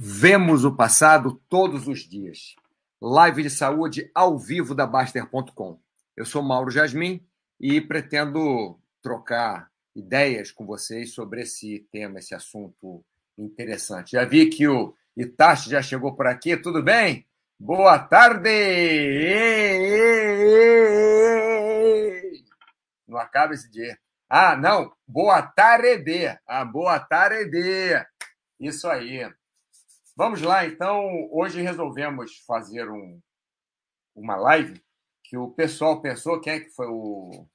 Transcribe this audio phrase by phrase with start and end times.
[0.00, 2.54] Vemos o passado todos os dias.
[3.02, 5.76] Live de saúde ao vivo da Baster.com.
[6.16, 7.20] Eu sou Mauro Jasmin
[7.58, 13.04] e pretendo trocar ideias com vocês sobre esse tema, esse assunto
[13.36, 14.12] interessante.
[14.12, 17.26] Já vi que o Itachi já chegou por aqui, tudo bem?
[17.58, 18.48] Boa tarde!
[23.04, 23.98] Não acaba esse dia.
[24.30, 26.38] Ah, não, boa tarde!
[26.46, 28.00] Ah, boa tarde!
[28.60, 29.28] Isso aí.
[30.18, 31.28] Vamos lá, então.
[31.30, 33.22] Hoje resolvemos fazer um,
[34.16, 34.82] uma live
[35.22, 36.40] que o pessoal pensou.
[36.40, 37.46] Quem é que foi o.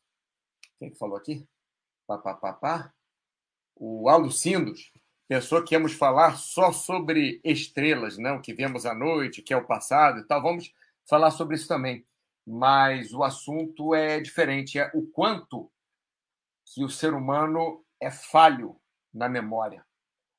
[0.80, 1.46] Quem é que falou aqui?
[2.08, 2.94] Pá, pá, pá, pá.
[3.76, 4.94] O Alucindos
[5.28, 8.18] pensou que íamos falar só sobre estrelas?
[8.18, 8.40] Né?
[8.40, 10.42] que vemos à noite, que é o passado e tal.
[10.42, 10.74] Vamos
[11.06, 12.08] falar sobre isso também.
[12.48, 14.80] Mas o assunto é diferente.
[14.80, 15.70] É o quanto
[16.74, 18.80] que o ser humano é falho
[19.14, 19.86] na memória.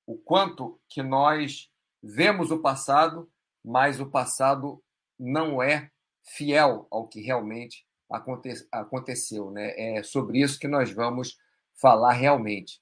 [0.07, 1.71] O quanto que nós
[2.05, 3.31] vemos o passado,
[3.65, 4.83] mas o passado
[5.19, 5.91] não é
[6.23, 9.51] fiel ao que realmente aconte aconteceu.
[9.51, 9.97] Né?
[9.97, 11.39] É sobre isso que nós vamos
[11.81, 12.81] falar realmente.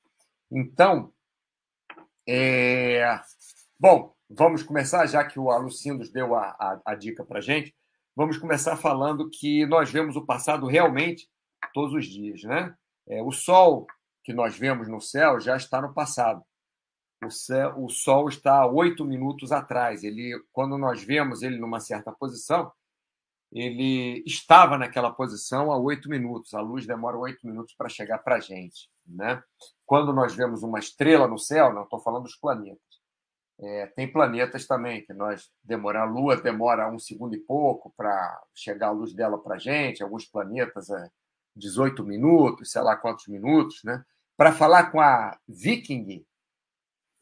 [0.50, 1.12] Então,
[2.28, 3.20] é...
[3.78, 7.74] bom, vamos começar, já que o Alucindos deu a, a, a dica para gente,
[8.16, 11.28] vamos começar falando que nós vemos o passado realmente
[11.72, 12.42] todos os dias.
[12.42, 12.74] Né?
[13.08, 13.86] É, o sol
[14.24, 16.44] que nós vemos no céu já está no passado
[17.24, 20.04] o, céu, o Sol está oito minutos atrás.
[20.04, 22.72] Ele, quando nós vemos ele numa certa posição,
[23.52, 26.54] ele estava naquela posição há oito minutos.
[26.54, 28.88] A luz demora oito minutos para chegar para a gente.
[29.06, 29.42] Né?
[29.84, 32.80] Quando nós vemos uma estrela no céu, não estou falando dos planetas.
[33.60, 38.42] É, tem planetas também que nós demora a Lua demora um segundo e pouco para
[38.54, 40.02] chegar a luz dela para a gente.
[40.02, 41.08] Alguns planetas é
[41.54, 44.02] 18 minutos, sei lá quantos minutos, né?
[44.36, 46.24] Para falar com a Viking,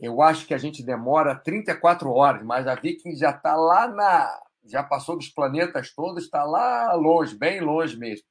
[0.01, 4.41] eu acho que a gente demora 34 horas, mas a Viking já está lá na.
[4.65, 8.27] Já passou dos planetas todos, está lá longe, bem longe mesmo.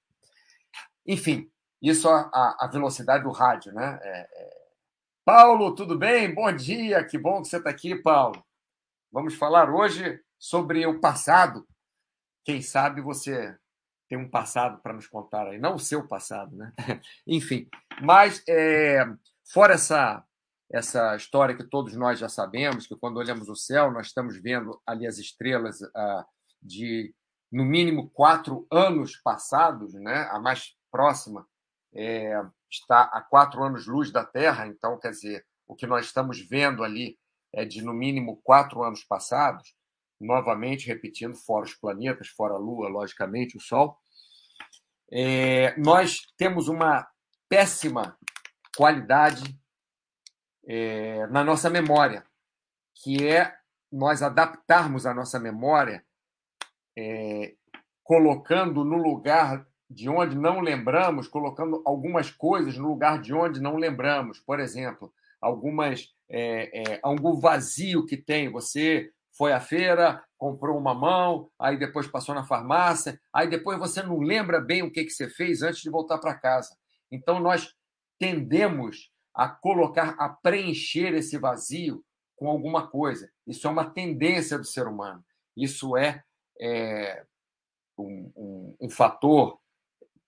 [1.05, 3.99] Enfim, isso a, a velocidade do rádio, né?
[4.01, 4.59] É, é...
[5.23, 6.33] Paulo, tudo bem?
[6.33, 8.43] Bom dia, que bom que você está aqui, Paulo.
[9.11, 11.67] Vamos falar hoje sobre o passado.
[12.43, 13.55] Quem sabe você
[14.07, 16.73] tem um passado para nos contar aí, não o seu passado, né?
[17.27, 17.69] Enfim,
[18.01, 19.05] mas é,
[19.43, 20.23] fora essa
[20.71, 24.79] essa história que todos nós já sabemos, que quando olhamos o céu, nós estamos vendo
[24.85, 26.25] ali as estrelas ah,
[26.61, 27.13] de,
[27.51, 30.27] no mínimo, quatro anos passados, né?
[30.31, 31.47] a mais próxima
[31.93, 36.83] é, está a quatro anos-luz da Terra, então, quer dizer, o que nós estamos vendo
[36.83, 37.17] ali
[37.53, 39.75] é de, no mínimo, quatro anos passados,
[40.19, 43.97] novamente repetindo, fora os planetas, fora a Lua, logicamente, o Sol.
[45.11, 47.07] É, nós temos uma
[47.47, 48.15] péssima
[48.77, 49.58] qualidade
[50.67, 52.23] é, na nossa memória,
[52.95, 53.55] que é
[53.91, 56.03] nós adaptarmos a nossa memória,
[56.97, 57.53] é,
[58.03, 63.75] colocando no lugar de onde não lembramos, colocando algumas coisas no lugar de onde não
[63.77, 64.39] lembramos.
[64.39, 65.11] Por exemplo,
[65.41, 68.51] algumas é, é, algum vazio que tem.
[68.51, 74.03] Você foi à feira, comprou uma mão, aí depois passou na farmácia, aí depois você
[74.03, 76.75] não lembra bem o que, que você fez antes de voltar para casa.
[77.11, 77.73] Então nós
[78.19, 82.03] tendemos a colocar, a preencher esse vazio
[82.35, 83.31] com alguma coisa.
[83.47, 85.23] Isso é uma tendência do ser humano.
[85.55, 86.21] Isso é,
[86.59, 87.25] é
[87.97, 89.57] um, um, um fator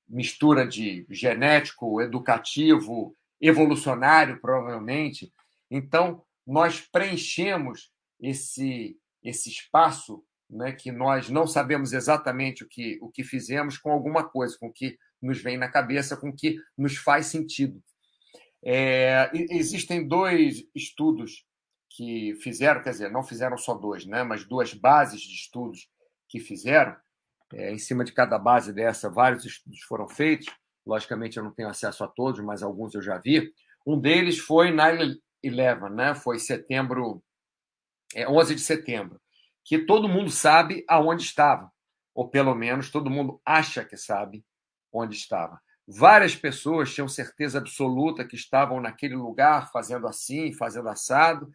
[0.08, 5.34] mistura de genético, educativo, evolucionário, provavelmente.
[5.70, 13.10] Então, nós preenchemos esse, esse espaço né, que nós não sabemos exatamente o que, o
[13.10, 16.56] que fizemos com alguma coisa, com o que nos vem na cabeça, com o que
[16.78, 17.84] nos faz sentido.
[18.64, 21.46] É, existem dois estudos
[21.90, 25.90] que fizeram, quer dizer, não fizeram só dois, né, mas duas bases de estudos
[26.28, 26.96] que fizeram.
[27.54, 30.48] É, em cima de cada base dessa, vários estudos foram feitos.
[30.86, 33.54] Logicamente, eu não tenho acesso a todos, mas alguns eu já vi.
[33.86, 35.20] Um deles foi 9-11,
[35.94, 36.16] né?
[36.16, 37.22] foi setembro,
[38.16, 39.20] é, 11 de setembro,
[39.66, 41.70] que todo mundo sabe aonde estava,
[42.16, 44.46] ou pelo menos todo mundo acha que sabe
[44.94, 45.60] onde estava.
[45.94, 51.52] Várias pessoas tinham certeza absoluta que estavam naquele lugar fazendo assim, fazendo assado,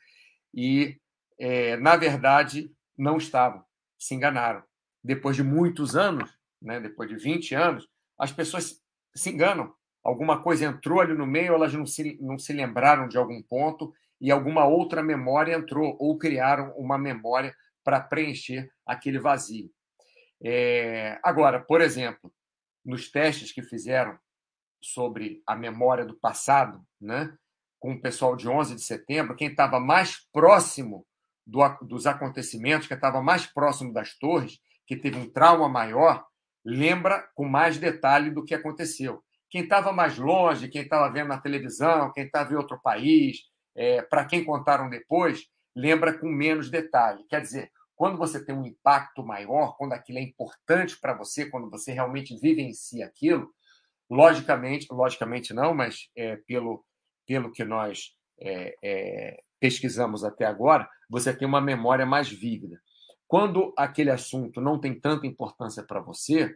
[0.54, 1.00] e,
[1.38, 3.64] é, na verdade, não estavam,
[3.98, 4.62] se enganaram.
[5.02, 6.30] Depois de muitos anos,
[6.60, 7.88] né, depois de 20 anos,
[8.18, 8.82] as pessoas
[9.14, 9.72] se enganam.
[10.04, 13.94] Alguma coisa entrou ali no meio, elas não se, não se lembraram de algum ponto
[14.20, 19.70] e alguma outra memória entrou, ou criaram uma memória para preencher aquele vazio.
[20.44, 21.18] É...
[21.22, 22.30] Agora, por exemplo,
[22.84, 24.18] nos testes que fizeram
[24.80, 27.36] sobre a memória do passado, né?
[27.78, 31.06] com o pessoal de 11 de setembro, quem estava mais próximo
[31.46, 36.26] do, dos acontecimentos, que estava mais próximo das torres, que teve um trauma maior,
[36.64, 39.22] lembra com mais detalhe do que aconteceu.
[39.48, 43.42] Quem estava mais longe, quem estava vendo na televisão, quem estava em outro país,
[43.74, 47.24] é, para quem contaram depois, lembra com menos detalhe.
[47.28, 51.70] Quer dizer, quando você tem um impacto maior, quando aquilo é importante para você, quando
[51.70, 53.54] você realmente vivencia aquilo,
[54.10, 56.84] logicamente, logicamente não, mas é, pelo,
[57.26, 62.80] pelo que nós é, é, pesquisamos até agora, você tem uma memória mais vívida.
[63.26, 66.54] Quando aquele assunto não tem tanta importância para você,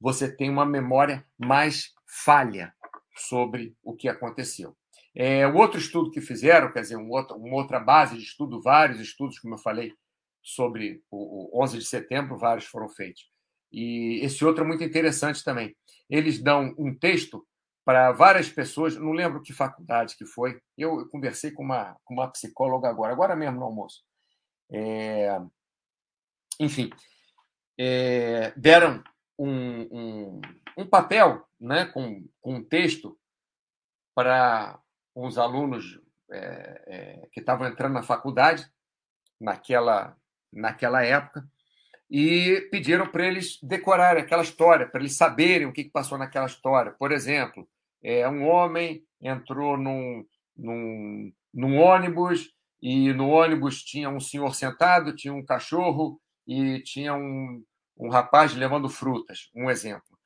[0.00, 1.92] você tem uma memória mais
[2.24, 2.74] falha
[3.16, 4.76] sobre o que aconteceu.
[5.14, 8.62] É, o outro estudo que fizeram, quer dizer, um outro, uma outra base de estudo,
[8.62, 9.92] vários estudos, como eu falei,
[10.42, 13.28] sobre o, o 11 de setembro, vários foram feitos.
[13.72, 15.76] E esse outro é muito interessante também.
[16.08, 17.46] Eles dão um texto
[17.84, 22.30] para várias pessoas, não lembro que faculdade que foi, eu conversei com uma, com uma
[22.30, 24.02] psicóloga agora, agora mesmo no almoço.
[24.70, 25.40] É,
[26.60, 26.90] enfim,
[27.78, 29.02] é, deram
[29.38, 30.40] um, um,
[30.78, 33.18] um, papel né, com, com um texto
[34.14, 34.78] para
[35.16, 35.98] uns alunos
[36.30, 38.70] é, é, que estavam entrando na faculdade
[39.40, 40.16] naquela,
[40.52, 41.48] naquela época
[42.10, 46.92] e pediram para eles decorarem aquela história, para eles saberem o que passou naquela história.
[46.98, 47.68] Por exemplo,
[48.02, 50.24] é, um homem entrou num,
[50.56, 52.50] num, num ônibus
[52.82, 57.62] e no ônibus tinha um senhor sentado, tinha um cachorro e tinha um,
[57.96, 60.18] um rapaz levando frutas, um exemplo.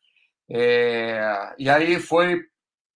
[0.48, 2.42] É, e aí foi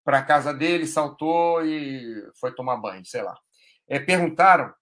[0.03, 3.37] para a casa dele, saltou e foi tomar banho, sei lá.
[3.87, 4.73] É, perguntaram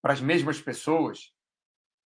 [0.00, 1.32] para as mesmas pessoas,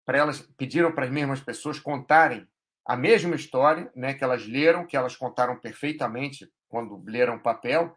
[0.06, 2.48] para elas pediram para as mesmas pessoas contarem
[2.86, 7.96] a mesma história, né, que elas leram, que elas contaram perfeitamente quando leram o papel,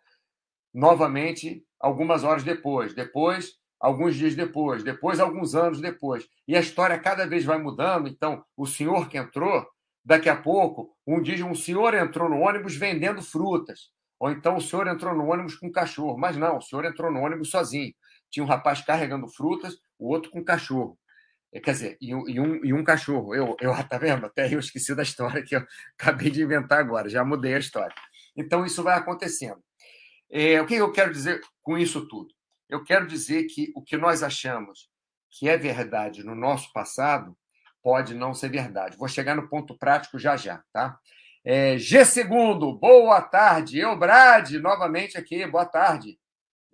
[0.73, 6.27] novamente algumas horas depois, depois alguns dias depois, depois alguns anos depois.
[6.47, 8.09] E a história cada vez vai mudando.
[8.09, 9.67] Então, o senhor que entrou,
[10.05, 13.91] daqui a pouco, um dia um senhor entrou no ônibus vendendo frutas.
[14.19, 16.19] Ou então o senhor entrou no ônibus com um cachorro.
[16.19, 17.95] Mas não, o senhor entrou no ônibus sozinho.
[18.31, 20.99] Tinha um rapaz carregando frutas, o outro com um cachorro.
[21.53, 23.35] É, quer dizer, e e um, e um cachorro.
[23.35, 24.27] Eu, eu, tá vendo?
[24.27, 25.65] Até eu esqueci da história que eu
[25.99, 27.09] acabei de inventar agora.
[27.09, 27.95] Já mudei a história.
[28.37, 29.63] Então, isso vai acontecendo.
[30.31, 32.35] É, o que eu quero dizer com isso tudo?
[32.69, 34.91] Eu quero dizer que o que nós achamos
[35.31, 37.37] que é verdade no nosso passado
[37.83, 38.97] pode não ser verdade.
[38.97, 40.99] Vou chegar no ponto prático já já, tá?
[41.45, 43.79] É, G segundo, boa tarde.
[43.79, 46.19] Eu, Brad, novamente aqui, boa tarde.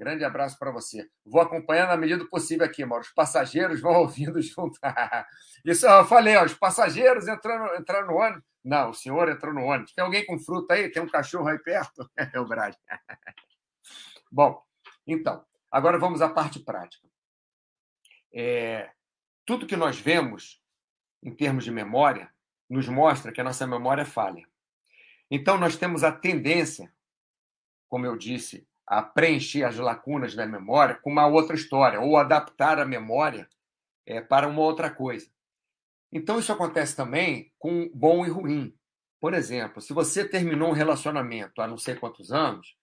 [0.02, 1.08] Grande abraço para você.
[1.24, 3.04] Vou acompanhando na medida do possível aqui, Mauro.
[3.04, 4.78] Os passageiros vão ouvindo junto.
[5.64, 8.42] Isso eu falei, ó, os passageiros entrando, entrando no ônibus.
[8.64, 9.92] Não, o senhor entrou no ônibus.
[9.92, 10.90] Tem alguém com fruta aí?
[10.90, 12.08] Tem um cachorro aí perto?
[12.34, 12.74] É o Brad.
[14.30, 14.62] Bom,
[15.06, 17.08] então, Agora vamos à parte prática.
[18.30, 18.92] É,
[19.46, 20.62] tudo que nós vemos
[21.22, 22.30] em termos de memória
[22.68, 24.46] nos mostra que a nossa memória é falha.
[25.30, 26.94] Então, nós temos a tendência,
[27.88, 32.78] como eu disse, a preencher as lacunas da memória com uma outra história, ou adaptar
[32.78, 33.48] a memória
[34.06, 35.26] é, para uma outra coisa.
[36.12, 38.74] Então, isso acontece também com bom e ruim.
[39.20, 42.76] Por exemplo, se você terminou um relacionamento há não sei quantos anos,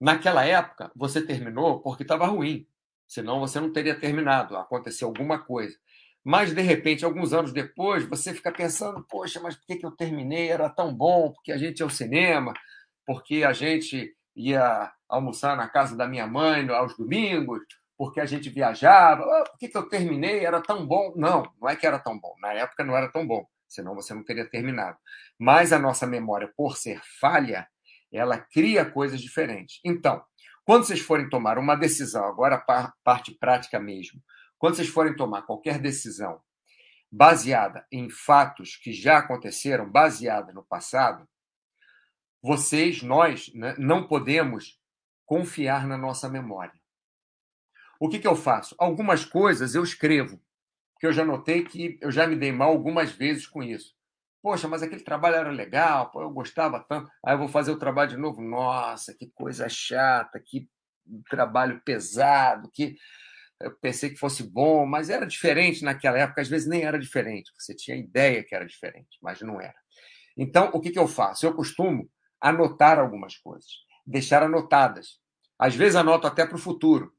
[0.00, 2.66] Naquela época, você terminou porque estava ruim.
[3.06, 4.56] Senão você não teria terminado.
[4.56, 5.76] Aconteceu alguma coisa.
[6.24, 10.48] Mas, de repente, alguns anos depois, você fica pensando: poxa, mas por que, eu terminei?
[10.48, 12.54] Era tão bom, porque a gente ia ao cinema,
[13.06, 17.60] porque a gente ia almoçar na casa da minha mãe aos domingos,
[17.96, 19.22] porque a gente viajava.
[19.22, 20.44] Ah, por que, que eu terminei?
[20.44, 21.12] Era tão bom.
[21.16, 22.34] Não, não é que era tão bom.
[22.40, 24.96] Na época não era tão bom, senão você não teria terminado.
[25.38, 27.68] Mas a nossa memória, por ser falha,
[28.12, 29.80] ela cria coisas diferentes.
[29.84, 30.22] Então,
[30.64, 34.20] quando vocês forem tomar uma decisão, agora a parte prática mesmo,
[34.58, 36.40] quando vocês forem tomar qualquer decisão
[37.10, 41.28] baseada em fatos que já aconteceram, baseada no passado,
[42.42, 44.78] vocês, nós, né, não podemos
[45.26, 46.78] confiar na nossa memória.
[48.00, 48.74] O que, que eu faço?
[48.78, 50.40] Algumas coisas eu escrevo,
[50.94, 53.94] porque eu já notei que eu já me dei mal algumas vezes com isso.
[54.42, 57.10] Poxa, mas aquele trabalho era legal, pô, eu gostava tanto.
[57.24, 58.40] Aí eu vou fazer o trabalho de novo.
[58.40, 60.66] Nossa, que coisa chata, que
[61.28, 62.96] trabalho pesado, que
[63.60, 66.40] eu pensei que fosse bom, mas era diferente naquela época.
[66.40, 67.52] Às vezes nem era diferente.
[67.58, 69.76] Você tinha ideia que era diferente, mas não era.
[70.36, 71.44] Então, o que, que eu faço?
[71.44, 73.70] Eu costumo anotar algumas coisas,
[74.06, 75.20] deixar anotadas.
[75.58, 77.12] Às vezes anoto até para o futuro.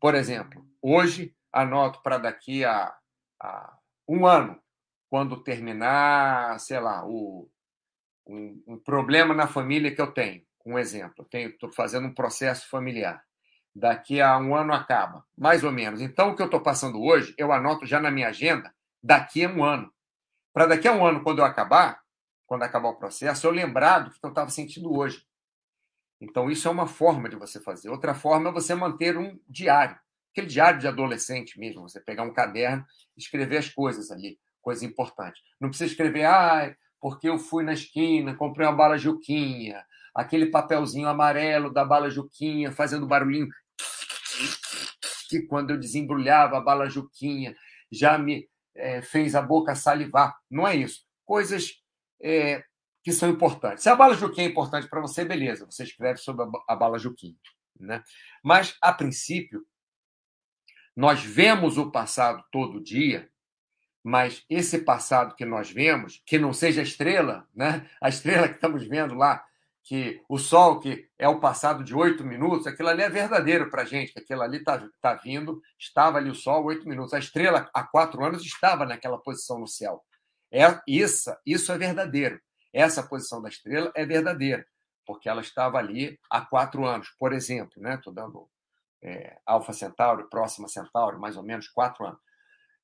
[0.00, 2.94] Por exemplo, hoje anoto para daqui a,
[3.42, 3.76] a
[4.08, 4.60] um ano
[5.10, 7.50] quando terminar, sei lá, o,
[8.26, 10.42] um, um problema na família que eu tenho.
[10.64, 13.24] Um exemplo, estou fazendo um processo familiar.
[13.74, 16.00] daqui a um ano acaba, mais ou menos.
[16.00, 19.48] Então, o que eu estou passando hoje, eu anoto já na minha agenda daqui a
[19.48, 19.92] um ano.
[20.52, 22.00] Para daqui a um ano, quando eu acabar,
[22.48, 25.22] quando acabar o processo, eu lembrar do que eu estava sentindo hoje.
[26.18, 27.90] Então, isso é uma forma de você fazer.
[27.90, 29.96] Outra forma é você manter um diário.
[30.32, 32.84] Aquele diário de adolescente mesmo, você pegar um caderno
[33.16, 35.42] escrever as coisas ali, coisas importantes.
[35.60, 41.06] Não precisa escrever, ah, porque eu fui na esquina, comprei uma bala Juquinha, aquele papelzinho
[41.06, 43.48] amarelo da bala Juquinha fazendo barulhinho
[45.28, 47.54] que quando eu desembrulhava a bala Juquinha
[47.92, 50.34] já me é, fez a boca salivar.
[50.50, 51.02] Não é isso.
[51.24, 51.82] Coisas
[52.20, 52.64] é,
[53.02, 53.82] que são importantes.
[53.82, 57.36] Se a bala Juquinha é importante para você, beleza, você escreve sobre a bala Juquinha.
[57.78, 58.02] Né?
[58.42, 59.64] Mas, a princípio,
[60.96, 63.30] nós vemos o passado todo dia,
[64.02, 67.88] mas esse passado que nós vemos, que não seja a estrela, né?
[68.00, 69.44] a estrela que estamos vendo lá,
[69.88, 73.82] que o Sol, que é o passado de oito minutos, aquilo ali é verdadeiro para
[73.82, 77.14] a gente, que aquilo ali está tá vindo, estava ali o Sol oito minutos.
[77.14, 80.04] A estrela, há quatro anos, estava naquela posição no céu.
[80.52, 82.40] É, isso, isso é verdadeiro.
[82.72, 84.66] Essa posição da estrela é verdadeira,
[85.06, 87.72] porque ela estava ali há quatro anos, por exemplo.
[87.76, 88.22] Estou né?
[88.22, 88.48] dando
[89.02, 92.20] é, Alfa Centauri, Próxima Centauri, mais ou menos quatro anos.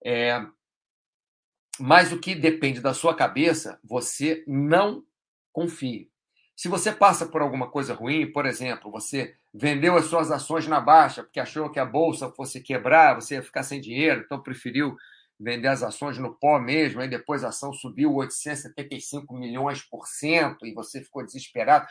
[0.04, 0.44] É,
[1.78, 5.04] mas o que depende da sua cabeça, você não
[5.52, 6.10] confie.
[6.56, 10.80] Se você passa por alguma coisa ruim, por exemplo, você vendeu as suas ações na
[10.80, 14.96] baixa porque achou que a bolsa fosse quebrar, você ia ficar sem dinheiro, então preferiu
[15.38, 20.66] vender as ações no pó mesmo, aí depois a ação subiu 875 milhões por cento
[20.66, 21.86] e você ficou desesperado.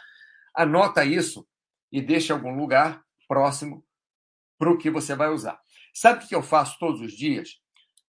[0.55, 1.47] Anota isso
[1.91, 3.85] e deixa algum lugar próximo
[4.57, 5.59] para o que você vai usar.
[5.93, 7.59] Sabe o que eu faço todos os dias?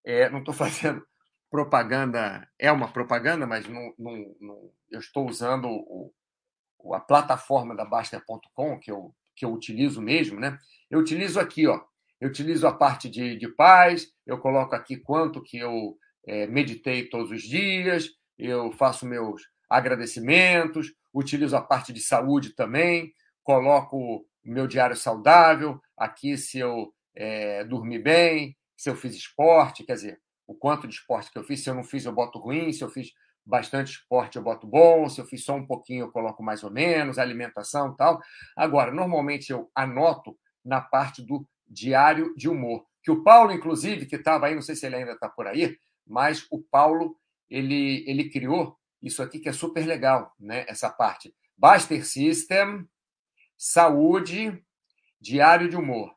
[0.05, 1.05] É, não estou fazendo
[1.51, 6.13] propaganda, é uma propaganda, mas não, não, não eu estou usando o,
[6.93, 10.59] a plataforma da Baster.com, que eu, que eu utilizo mesmo, né?
[10.91, 11.81] Eu utilizo aqui, ó.
[12.21, 17.09] Eu utilizo a parte de, de paz, eu coloco aqui quanto que eu é, meditei
[17.09, 24.67] todos os dias, eu faço meus agradecimentos, utilizo a parte de saúde também, coloco meu
[24.67, 30.55] diário saudável, aqui se eu é, dormi bem, se eu fiz esporte, quer dizer, o
[30.55, 32.91] quanto de esporte que eu fiz, se eu não fiz, eu boto ruim, se eu
[32.91, 33.11] fiz
[33.47, 36.71] bastante esporte, eu boto bom, se eu fiz só um pouquinho, eu coloco mais ou
[36.71, 38.21] menos, alimentação tal.
[38.57, 44.17] Agora, normalmente eu anoto na parte do diário de humor, que o Paulo, inclusive, que
[44.17, 45.77] estava aí, não sei se ele ainda está por aí,
[46.07, 47.19] mas o Paulo,
[47.51, 50.65] ele, ele criou isso aqui que é super legal, né?
[50.69, 51.35] essa parte.
[51.57, 52.89] Baster System,
[53.57, 54.63] saúde,
[55.21, 56.15] diário de humor.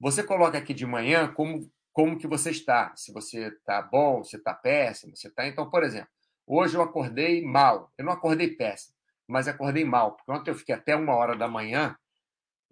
[0.00, 4.36] Você coloca aqui de manhã como, como que você está, se você está bom, se
[4.36, 5.46] está péssimo, se está...
[5.46, 6.08] Então, por exemplo,
[6.46, 7.90] Hoje eu acordei mal.
[7.96, 8.94] Eu não acordei péssimo,
[9.26, 11.96] mas acordei mal, porque ontem eu fiquei até uma hora da manhã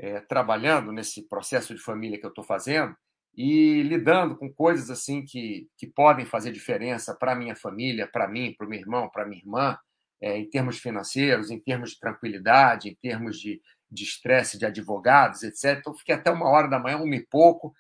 [0.02, 2.94] é, trabalhando nesse processo de família que eu estou fazendo
[3.37, 8.52] e lidando com coisas assim que, que podem fazer diferença para minha família, para mim,
[8.59, 9.78] para o meu irmão, para minha irmã,
[10.21, 13.61] é, em termos financeiros, em termos de tranquilidade, em termos de
[13.94, 15.78] estresse de, de advogados, etc.
[15.78, 17.73] Então, fiquei até uma hora da manhã, uma e pouco,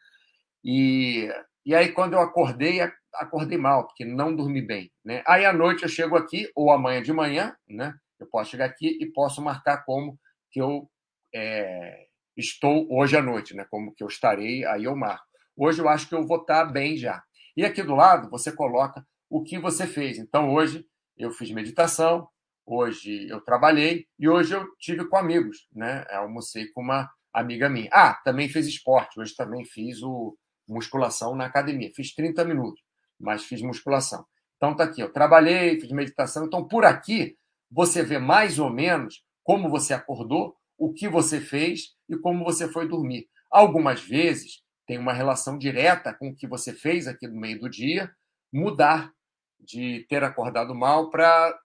[0.64, 1.28] e,
[1.66, 2.80] e aí quando eu acordei,
[3.14, 4.92] acordei mal, porque não dormi bem.
[5.04, 5.24] Né?
[5.26, 7.92] Aí à noite eu chego aqui, ou amanhã de manhã, né?
[8.20, 10.16] eu posso chegar aqui e posso marcar como
[10.52, 10.88] que eu
[11.34, 13.66] é, estou hoje à noite, né?
[13.70, 15.24] como que eu estarei, aí eu marco.
[15.56, 17.22] Hoje eu acho que eu vou estar bem já.
[17.56, 20.18] E aqui do lado você coloca o que você fez.
[20.18, 20.84] Então hoje
[21.16, 22.26] eu fiz meditação,
[22.66, 26.04] hoje eu trabalhei e hoje eu tive com amigos, né?
[26.10, 27.90] Almocei com uma amiga minha.
[27.92, 29.20] Ah, também fiz esporte.
[29.20, 30.36] Hoje também fiz o
[30.66, 31.90] musculação na academia.
[31.94, 32.82] Fiz 30 minutos
[33.22, 34.26] mas fiz musculação.
[34.56, 36.44] Então tá aqui, eu trabalhei, fiz meditação.
[36.44, 37.36] Então por aqui
[37.70, 42.68] você vê mais ou menos como você acordou, o que você fez e como você
[42.68, 43.28] foi dormir.
[43.50, 47.70] Algumas vezes tem uma relação direta com o que você fez aqui no meio do
[47.70, 48.14] dia,
[48.52, 49.12] mudar
[49.60, 51.58] de ter acordado mal para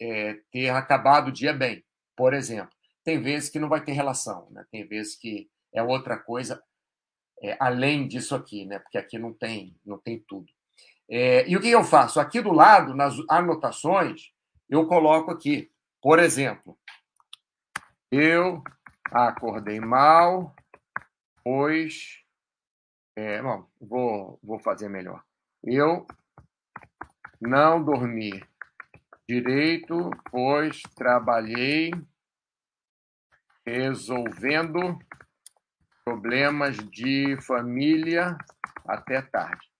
[0.00, 1.84] é, ter acabado o dia bem,
[2.16, 2.72] por exemplo.
[3.04, 4.64] Tem vezes que não vai ter relação, né?
[4.70, 6.62] tem vezes que é outra coisa
[7.42, 8.78] é, além disso aqui, né?
[8.78, 10.46] porque aqui não tem, não tem tudo.
[11.08, 12.20] É, e o que eu faço?
[12.20, 14.30] Aqui do lado, nas anotações,
[14.68, 15.70] eu coloco aqui,
[16.00, 16.78] por exemplo,
[18.10, 18.62] eu
[19.12, 20.54] acordei mal,
[21.44, 22.20] pois.
[23.16, 25.22] É, bom, vou, vou fazer melhor.
[25.62, 26.06] Eu
[27.40, 28.42] não dormi
[29.28, 31.90] direito, pois trabalhei
[33.66, 34.98] resolvendo
[36.04, 38.36] problemas de família
[38.86, 39.70] até tarde.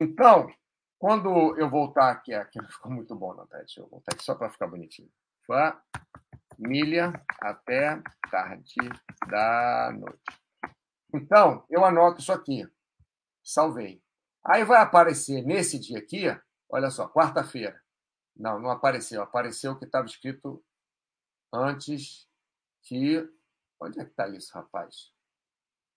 [0.00, 0.52] Então,
[0.98, 3.58] quando eu voltar aqui, aqui não ficou muito bom, não, tá?
[3.58, 5.10] Deixa eu voltar aqui só para ficar bonitinho.
[6.56, 8.76] Família até tarde
[9.28, 10.40] da noite.
[11.12, 12.66] Então, eu anoto isso aqui.
[13.42, 14.02] Salvei.
[14.44, 16.24] Aí vai aparecer nesse dia aqui,
[16.68, 17.80] olha só, quarta-feira.
[18.36, 19.22] Não, não apareceu.
[19.22, 20.62] Apareceu o que estava escrito
[21.52, 22.28] antes
[22.82, 23.28] que.
[23.80, 25.12] Onde é que está isso, rapaz?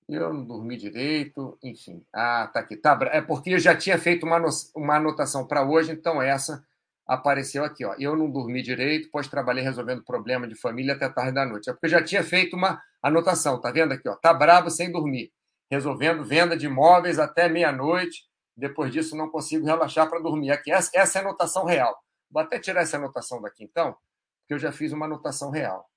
[0.07, 2.05] Eu não dormi direito, enfim.
[2.13, 2.77] Ah, tá aqui.
[2.77, 4.39] Tá, é porque eu já tinha feito uma,
[4.75, 6.65] uma anotação para hoje, então essa
[7.07, 7.85] apareceu aqui.
[7.85, 7.95] Ó.
[7.97, 11.69] Eu não dormi direito, pois trabalhei resolvendo problema de família até tarde da noite.
[11.69, 14.09] É porque eu já tinha feito uma anotação, tá vendo aqui?
[14.09, 14.15] Ó.
[14.15, 15.31] Tá brabo sem dormir,
[15.71, 18.27] resolvendo venda de imóveis até meia-noite.
[18.55, 20.51] Depois disso, não consigo relaxar para dormir.
[20.51, 21.97] Aqui, essa, essa é a anotação real.
[22.29, 23.93] Vou até tirar essa anotação daqui, então,
[24.41, 25.89] porque eu já fiz uma anotação real.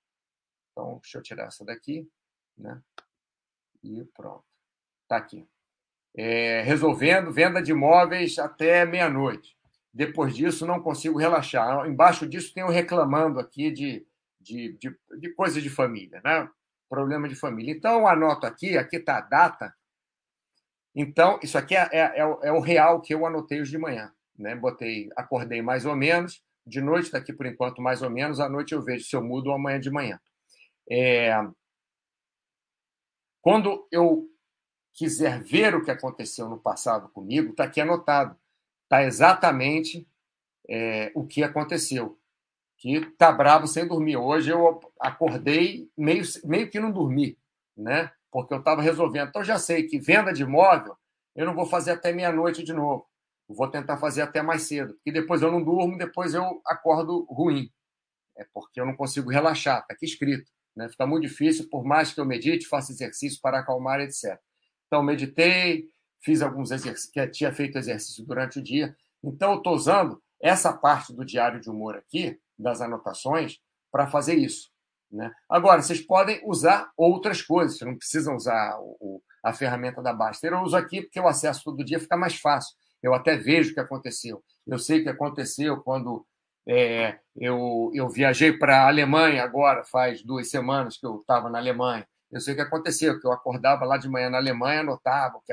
[0.70, 2.08] Então, deixa eu tirar essa daqui,
[2.56, 2.80] né?
[3.82, 4.44] E pronto.
[5.02, 5.48] Está aqui.
[6.14, 9.56] É, resolvendo venda de imóveis até meia-noite.
[9.92, 11.86] Depois disso, não consigo relaxar.
[11.86, 14.06] Embaixo disso, tenho reclamando aqui de,
[14.40, 16.48] de, de, de coisas de família, né?
[16.88, 17.72] Problema de família.
[17.72, 19.74] Então, eu anoto aqui, aqui está a data.
[20.94, 23.78] Então, isso aqui é, é, é, o, é o real que eu anotei hoje de
[23.78, 24.12] manhã.
[24.36, 24.54] Né?
[24.56, 28.48] Botei, acordei mais ou menos, de noite, está aqui por enquanto mais ou menos, à
[28.48, 30.20] noite eu vejo se eu mudo amanhã de manhã.
[30.90, 31.32] É,
[33.40, 34.28] quando eu
[34.92, 38.36] quiser ver o que aconteceu no passado comigo, está aqui anotado.
[38.90, 40.04] Está exatamente
[40.68, 42.18] é, o que aconteceu.
[42.76, 44.16] Que tá bravo sem dormir.
[44.16, 47.38] Hoje eu acordei meio, meio que não dormi,
[47.76, 48.10] né?
[48.32, 49.28] Porque eu estava resolvendo.
[49.28, 50.96] Então já sei que venda de imóvel
[51.36, 53.06] eu não vou fazer até meia-noite de novo.
[53.48, 54.98] Vou tentar fazer até mais cedo.
[55.06, 57.70] E depois eu não durmo, depois eu acordo ruim.
[58.36, 59.82] É porque eu não consigo relaxar.
[59.82, 60.50] Está aqui escrito.
[60.74, 60.88] Né?
[60.88, 64.36] Fica muito difícil, por mais que eu medite, faça exercício para acalmar, etc.
[64.88, 65.88] Então, meditei,
[66.20, 68.96] fiz alguns exercícios, tinha feito exercício durante o dia.
[69.22, 73.58] Então, eu estou usando essa parte do diário de humor aqui, das anotações,
[73.90, 74.70] para fazer isso.
[75.10, 75.30] Né?
[75.48, 80.52] Agora, vocês podem usar outras coisas, vocês não precisam usar o, a ferramenta da Baster.
[80.52, 82.76] Eu uso aqui porque o acesso todo dia fica mais fácil.
[83.02, 84.42] Eu até vejo o que aconteceu.
[84.66, 86.24] Eu sei o que aconteceu quando
[86.68, 91.58] é, eu, eu viajei para a Alemanha agora, faz duas semanas que eu estava na
[91.58, 92.06] Alemanha.
[92.30, 95.40] Eu sei o que aconteceu, que eu acordava lá de manhã na Alemanha, anotava o
[95.40, 95.52] que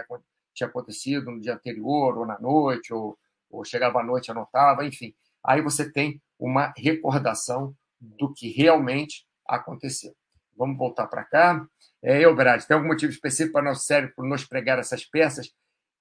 [0.57, 3.17] tinha acontecido no dia anterior, ou na noite, ou,
[3.49, 5.13] ou chegava à noite, anotava, enfim.
[5.43, 10.15] Aí você tem uma recordação do que realmente aconteceu.
[10.55, 11.65] Vamos voltar para cá.
[12.01, 15.53] É, eu, Brad, tem algum motivo específico para nosso cérebro nos pregar essas peças?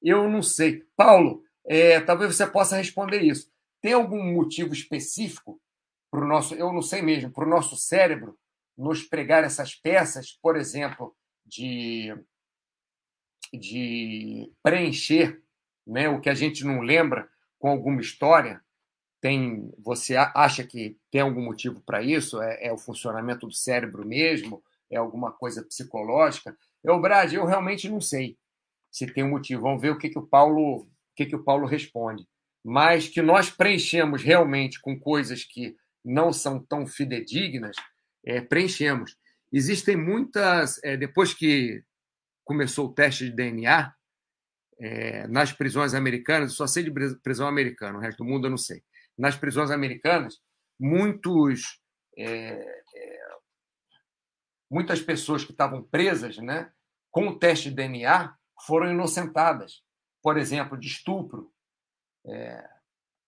[0.02, 0.82] Eu não sei.
[0.96, 3.50] Paulo, é, talvez você possa responder isso.
[3.80, 5.60] Tem algum motivo específico
[6.10, 8.38] para o nosso, eu não sei mesmo, para o nosso cérebro
[8.76, 11.14] nos pregar essas peças, por exemplo,
[11.44, 12.14] de,
[13.52, 15.42] de preencher
[15.87, 17.28] né, o que a gente não lembra
[17.59, 18.61] com alguma história?
[19.20, 22.40] Tem, você acha que tem algum motivo para isso?
[22.40, 24.62] É, é, o funcionamento do cérebro mesmo?
[24.90, 26.56] É alguma coisa psicológica?
[26.85, 28.37] Eu, Brad, eu realmente não sei
[28.90, 29.62] se tem um motivo.
[29.62, 32.26] Vamos ver o que, que o Paulo, o que, que o Paulo responde
[32.68, 37.76] mas que nós preenchemos realmente com coisas que não são tão fidedignas,
[38.24, 39.16] é, preenchemos.
[39.52, 40.82] Existem muitas.
[40.82, 41.85] É, depois que
[42.46, 43.92] começou o teste de DNA,
[44.78, 48.56] é, nas prisões americanas, só sei de prisão americana, o resto do mundo eu não
[48.56, 48.82] sei.
[49.18, 50.38] Nas prisões americanas,
[50.78, 51.80] muitos,
[52.16, 52.52] é,
[52.94, 53.20] é,
[54.70, 56.70] muitas pessoas que estavam presas né,
[57.11, 58.32] com o teste de DNA
[58.64, 59.82] foram inocentadas.
[60.22, 61.52] Por exemplo, de estupro,
[62.26, 62.68] é,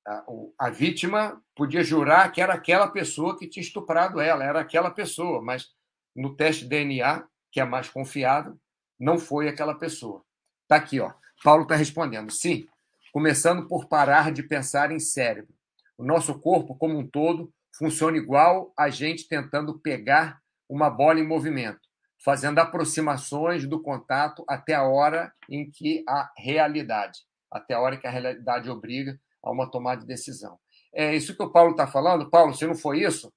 [0.07, 0.25] a,
[0.59, 5.43] a, vítima podia jurar que era aquela pessoa que tinha estuprado ela, era aquela pessoa,
[5.43, 5.69] mas
[6.15, 8.59] no teste de DNA, que é mais confiável,
[8.99, 10.25] não foi aquela pessoa.
[10.63, 11.13] Está aqui, ó.
[11.43, 12.31] Paulo está respondendo.
[12.31, 12.67] Sim,
[13.13, 15.55] começando por parar de pensar em cérebro.
[15.97, 21.27] O nosso corpo, como um todo, funciona igual a gente tentando pegar uma bola em
[21.27, 21.81] movimento,
[22.25, 28.07] fazendo aproximações do contato até a hora em que a realidade até a hora que
[28.07, 30.59] a realidade obriga a uma tomada de decisão.
[30.93, 32.31] É isso que o Paulo está falando.
[32.31, 33.33] Paulo, se não foi isso,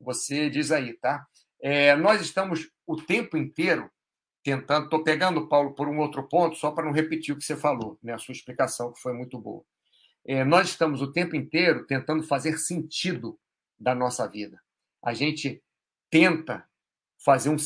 [0.00, 1.26] você diz aí, tá?
[1.60, 3.90] É, nós estamos o tempo inteiro
[4.46, 4.84] tentando.
[4.84, 7.98] Estou pegando Paulo por um outro ponto, só para não repetir o que você falou,
[8.00, 8.14] né?
[8.14, 9.64] a sua explicação, que foi muito boa.
[10.24, 13.36] É, nós estamos o tempo inteiro tentando fazer sentido
[13.76, 14.60] da nossa vida.
[15.02, 15.60] A gente
[16.08, 16.64] tenta
[17.24, 17.56] fazer, um,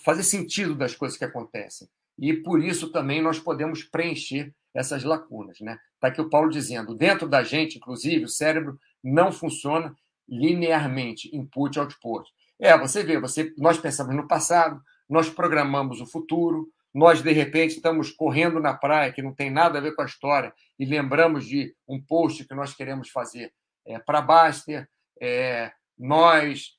[0.00, 1.88] fazer sentido das coisas que acontecem.
[2.18, 5.60] E por isso também nós podemos preencher essas lacunas.
[5.60, 5.78] Né?
[5.94, 9.94] Está aqui o Paulo dizendo: dentro da gente, inclusive, o cérebro não funciona
[10.28, 12.28] linearmente, input output.
[12.58, 17.76] É, você vê, você, nós pensamos no passado, nós programamos o futuro, nós de repente
[17.76, 21.46] estamos correndo na praia que não tem nada a ver com a história e lembramos
[21.46, 23.52] de um post que nós queremos fazer
[23.88, 24.88] é, para Baster,
[25.20, 26.76] é, nós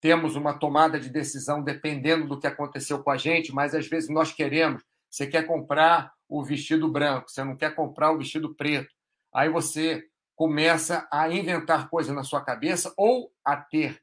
[0.00, 4.08] temos uma tomada de decisão dependendo do que aconteceu com a gente, mas às vezes
[4.08, 4.82] nós queremos.
[5.10, 8.92] Você quer comprar o vestido branco, você não quer comprar o vestido preto.
[9.32, 10.04] Aí você
[10.36, 14.00] começa a inventar coisas na sua cabeça ou a ter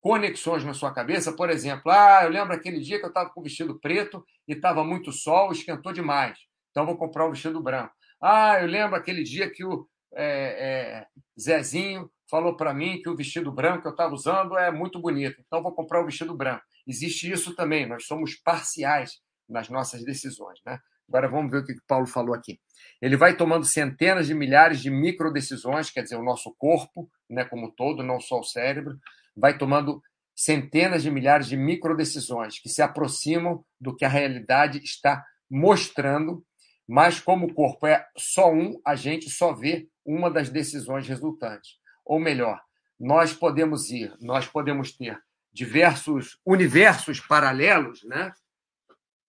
[0.00, 1.32] conexões na sua cabeça.
[1.32, 4.52] Por exemplo, ah, eu lembro aquele dia que eu estava com o vestido preto e
[4.52, 6.38] estava muito sol, esquentou demais.
[6.70, 7.92] Então vou comprar o vestido branco.
[8.20, 11.06] Ah, eu lembro aquele dia que o é, é,
[11.40, 15.40] Zezinho falou para mim que o vestido branco que eu estava usando é muito bonito.
[15.46, 16.62] Então vou comprar o vestido branco.
[16.86, 17.86] Existe isso também.
[17.86, 20.78] Nós somos parciais nas nossas decisões, né?
[21.08, 22.60] Agora vamos ver o que o Paulo falou aqui.
[23.02, 27.44] Ele vai tomando centenas de milhares de micro decisões, quer dizer, o nosso corpo, né,
[27.44, 28.96] como todo, não só o cérebro,
[29.36, 30.02] vai tomando
[30.34, 36.44] centenas de milhares de micro decisões que se aproximam do que a realidade está mostrando,
[36.88, 41.78] mas como o corpo é só um, a gente só vê uma das decisões resultantes.
[42.04, 42.60] Ou melhor,
[42.98, 45.20] nós podemos ir, nós podemos ter
[45.52, 48.32] diversos universos paralelos, né?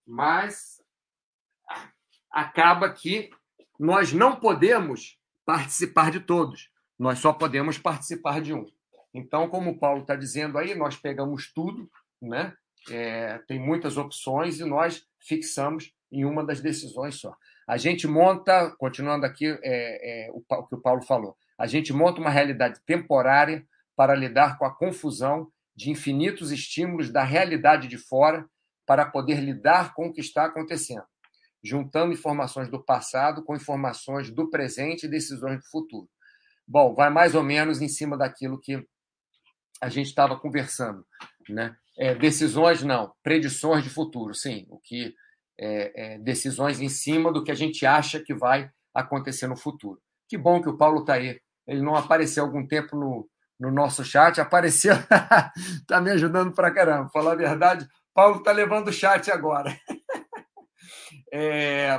[0.05, 0.81] Mas
[2.31, 3.29] acaba que
[3.79, 8.65] nós não podemos participar de todos, nós só podemos participar de um.
[9.13, 11.89] Então, como o Paulo está dizendo aí, nós pegamos tudo,
[12.21, 12.54] né?
[12.89, 17.36] É, tem muitas opções e nós fixamos em uma das decisões só.
[17.67, 21.93] A gente monta, continuando aqui é, é, o, o que o Paulo falou, a gente
[21.93, 27.97] monta uma realidade temporária para lidar com a confusão de infinitos estímulos da realidade de
[27.97, 28.47] fora
[28.86, 31.06] para poder lidar com o que está acontecendo
[31.63, 36.10] juntando informações do passado com informações do presente e decisões do futuro.
[36.67, 38.86] Bom, vai mais ou menos em cima daquilo que
[39.82, 41.06] a gente estava conversando.
[41.50, 41.76] Né?
[41.98, 44.65] É, decisões, não, predições de futuro, sim.
[44.70, 45.13] O que
[45.60, 50.00] é, é, decisões em cima do que a gente acha que vai acontecer no futuro.
[50.28, 51.39] Que bom que o Paulo está aí.
[51.67, 56.74] Ele não apareceu há algum tempo no, no nosso chat, apareceu, está me ajudando para
[56.74, 57.10] caramba.
[57.10, 59.76] Falar a verdade, Paulo está levando o chat agora.
[61.34, 61.98] É...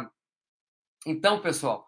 [1.07, 1.87] Então, pessoal,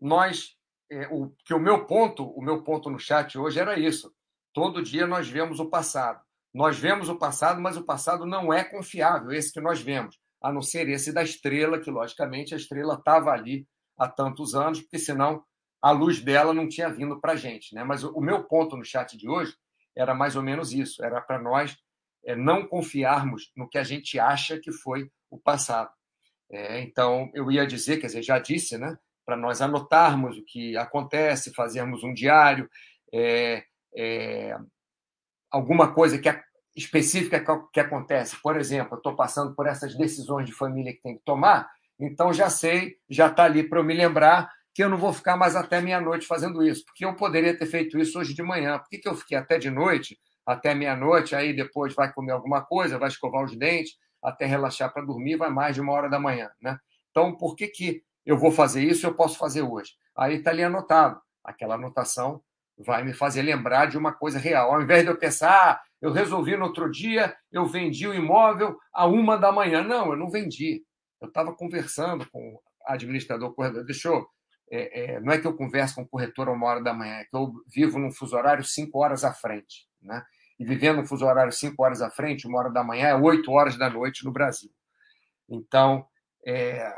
[0.00, 0.56] nós
[0.90, 4.14] é, o que o meu ponto, o meu ponto no chat hoje era isso.
[4.56, 6.18] Todo dia nós vemos o passado.
[6.54, 10.50] Nós vemos o passado, mas o passado não é confiável, esse que nós vemos, a
[10.50, 14.98] não ser esse da estrela, que logicamente a estrela estava ali há tantos anos, porque
[14.98, 15.44] senão
[15.82, 17.74] a luz dela não tinha vindo para a gente.
[17.74, 17.84] Né?
[17.84, 19.54] Mas o meu ponto no chat de hoje
[19.94, 21.76] era mais ou menos isso: era para nós
[22.24, 25.90] é, não confiarmos no que a gente acha que foi o passado.
[26.50, 28.96] É, então, eu ia dizer, quer dizer, já disse, né?
[29.26, 32.70] Para nós anotarmos o que acontece, fazermos um diário,
[33.12, 33.62] é,
[33.96, 34.56] é,
[35.50, 36.28] alguma coisa que
[36.76, 38.36] específica que acontece.
[38.42, 42.50] Por exemplo, estou passando por essas decisões de família que tem que tomar, então já
[42.50, 45.80] sei, já está ali para eu me lembrar que eu não vou ficar mais até
[45.80, 48.78] meia-noite fazendo isso, porque eu poderia ter feito isso hoje de manhã.
[48.78, 52.62] Por que, que eu fiquei até de noite, até meia-noite, aí depois vai comer alguma
[52.62, 56.20] coisa, vai escovar os dentes, até relaxar para dormir, vai mais de uma hora da
[56.20, 56.50] manhã.
[56.60, 56.78] Né?
[57.10, 59.92] Então, por que, que eu vou fazer isso eu posso fazer hoje?
[60.14, 61.18] Aí está ali anotado.
[61.42, 62.42] Aquela anotação
[62.78, 64.72] vai me fazer lembrar de uma coisa real.
[64.72, 68.76] Ao invés de eu pensar, ah, eu resolvi no outro dia, eu vendi o imóvel
[68.92, 69.82] a uma da manhã.
[69.82, 70.82] Não, eu não vendi.
[71.20, 73.84] Eu estava conversando com o administrador corretor.
[73.84, 74.26] Deixa eu.
[74.70, 77.18] É, é, não é que eu converso com o corretor a uma hora da manhã,
[77.18, 79.86] é que eu vivo num fuso horário cinco horas à frente.
[80.02, 80.22] Né?
[80.58, 83.50] e vivendo um fuso horário cinco horas à frente, uma hora da manhã, é oito
[83.50, 84.70] horas da noite no Brasil.
[85.48, 86.06] Então,
[86.46, 86.92] é,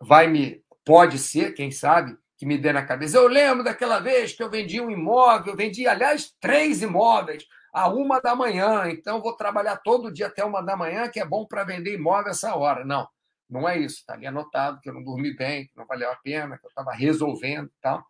[0.00, 3.16] vai me, pode ser, quem sabe, que me dê na cabeça.
[3.16, 8.20] Eu lembro daquela vez que eu vendi um imóvel, vendi, aliás, três imóveis a uma
[8.20, 11.62] da manhã, então vou trabalhar todo dia até uma da manhã, que é bom para
[11.62, 12.84] vender imóvel essa hora.
[12.84, 13.08] Não,
[13.48, 13.98] não é isso.
[13.98, 16.68] Está ali anotado que eu não dormi bem, que não valeu a pena, que eu
[16.68, 18.04] estava resolvendo e tal.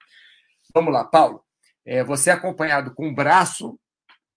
[0.73, 1.45] Vamos lá, Paulo.
[1.85, 3.79] É, você é acompanhado com o braço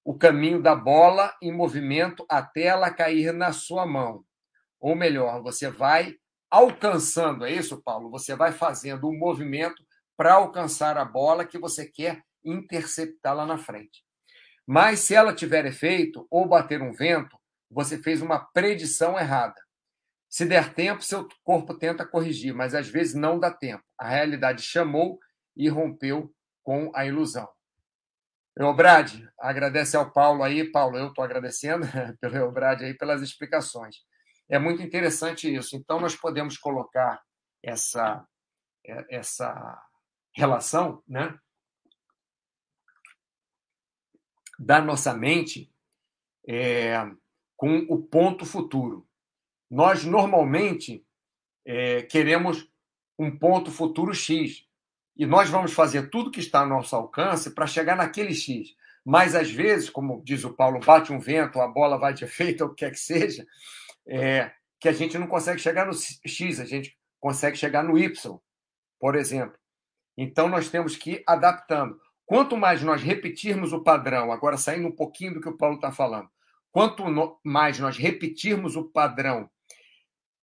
[0.04, 4.26] o caminho da bola em movimento até ela cair na sua mão.
[4.78, 6.18] Ou melhor, você vai
[6.56, 8.10] alcançando, é isso, Paulo?
[8.12, 9.84] Você vai fazendo um movimento
[10.16, 14.06] para alcançar a bola que você quer interceptar lá na frente.
[14.66, 17.38] Mas se ela tiver efeito ou bater um vento,
[17.70, 19.62] você fez uma predição errada.
[20.30, 23.84] Se der tempo, seu corpo tenta corrigir, mas às vezes não dá tempo.
[24.00, 25.20] A realidade chamou
[25.58, 27.50] e rompeu com a ilusão.
[28.58, 31.86] Eubrade, agradece ao Paulo aí, Paulo, eu estou agradecendo
[32.22, 33.98] pelo Eubrade aí pelas explicações.
[34.50, 35.76] É muito interessante isso.
[35.76, 37.22] Então, nós podemos colocar
[37.64, 38.26] essa,
[38.86, 39.82] é, essa
[40.34, 41.38] relação né,
[44.60, 45.72] da nossa mente
[46.48, 46.96] é,
[47.58, 49.08] com o ponto futuro.
[49.70, 51.06] Nós, normalmente,
[51.66, 52.70] é, queremos
[53.18, 54.66] um ponto futuro X,
[55.18, 58.76] e nós vamos fazer tudo que está ao nosso alcance para chegar naquele X.
[59.04, 62.64] Mas, às vezes, como diz o Paulo, bate um vento, a bola vai de efeito,
[62.64, 63.46] ou o que quer que seja,
[64.08, 68.40] é, que a gente não consegue chegar no X, a gente consegue chegar no Y,
[69.00, 69.58] por exemplo.
[70.18, 72.00] Então, nós temos que ir adaptando.
[72.26, 75.92] Quanto mais nós repetirmos o padrão, agora saindo um pouquinho do que o Paulo está
[75.92, 76.30] falando,
[76.72, 77.04] quanto
[77.44, 79.50] mais nós repetirmos o padrão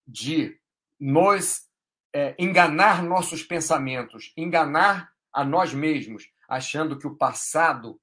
[0.07, 0.59] de
[0.99, 1.69] nos
[2.15, 8.01] é, enganar nossos pensamentos, enganar a nós mesmos, achando que o passado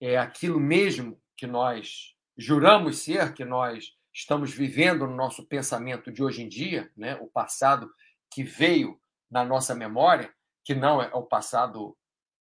[0.00, 6.22] é aquilo mesmo que nós juramos ser, que nós estamos vivendo no nosso pensamento de
[6.22, 7.16] hoje em dia, né?
[7.16, 7.90] o passado
[8.30, 10.32] que veio na nossa memória,
[10.64, 11.96] que não é o passado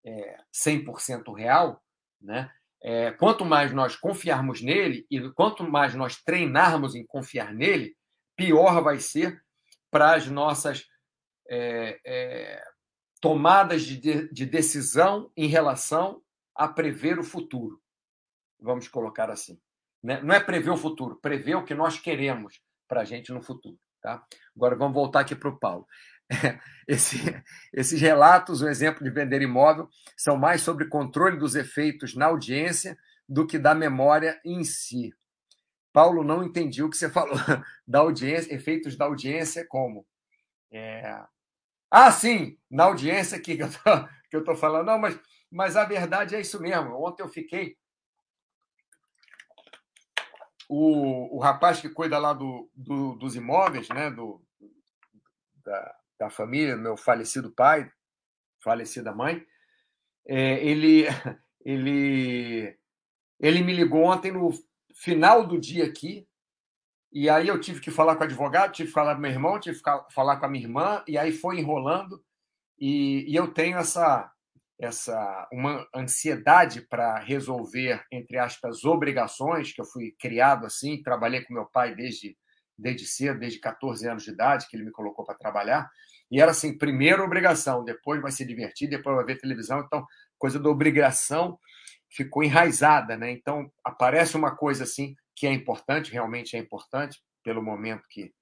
[0.03, 1.81] é, 100% real,
[2.19, 2.51] né?
[2.81, 7.95] É, quanto mais nós confiarmos nele e quanto mais nós treinarmos em confiar nele,
[8.37, 9.43] pior vai ser
[9.91, 10.85] para as nossas
[11.49, 12.63] é, é,
[13.19, 16.23] tomadas de, de decisão em relação
[16.55, 17.81] a prever o futuro.
[18.57, 19.59] Vamos colocar assim.
[20.03, 20.21] Né?
[20.21, 23.77] Não é prever o futuro, prever o que nós queremos para a gente no futuro.
[24.01, 24.23] Tá?
[24.55, 25.85] Agora vamos voltar aqui para o Paulo.
[26.87, 27.17] Esse,
[27.71, 32.97] esses relatos, o exemplo de vender imóvel, são mais sobre controle dos efeitos na audiência
[33.27, 35.13] do que da memória em si.
[35.93, 37.37] Paulo não entendia o que você falou
[37.87, 40.05] da audiência, efeitos da audiência como.
[40.71, 41.23] É...
[41.91, 43.67] Ah, sim, na audiência que eu
[44.39, 44.85] estou falando.
[44.87, 45.19] Não, mas,
[45.51, 47.05] mas a verdade é isso mesmo.
[47.05, 47.77] Ontem eu fiquei.
[50.71, 54.39] O, o rapaz que cuida lá do, do dos imóveis, né, do,
[55.65, 57.91] da, da família, meu falecido pai,
[58.63, 59.43] falecida mãe,
[60.27, 61.05] é, ele,
[61.65, 62.77] ele,
[63.39, 64.51] ele me ligou ontem no
[64.93, 66.27] final do dia aqui,
[67.11, 69.59] e aí eu tive que falar com o advogado, tive que falar com meu irmão,
[69.59, 72.23] tive que falar com a minha irmã, e aí foi enrolando,
[72.77, 74.31] e, e eu tenho essa
[74.79, 81.53] essa uma ansiedade para resolver entre aspas obrigações que eu fui criado assim trabalhei com
[81.53, 82.37] meu pai desde
[82.77, 85.89] desde cedo desde 14 anos de idade que ele me colocou para trabalhar
[86.31, 90.05] e era assim primeiro obrigação depois vai se divertir depois vai ver televisão então
[90.37, 91.59] coisa da obrigação
[92.09, 93.31] ficou enraizada, né?
[93.31, 98.33] Então aparece uma coisa assim que é importante, realmente é importante pelo momento que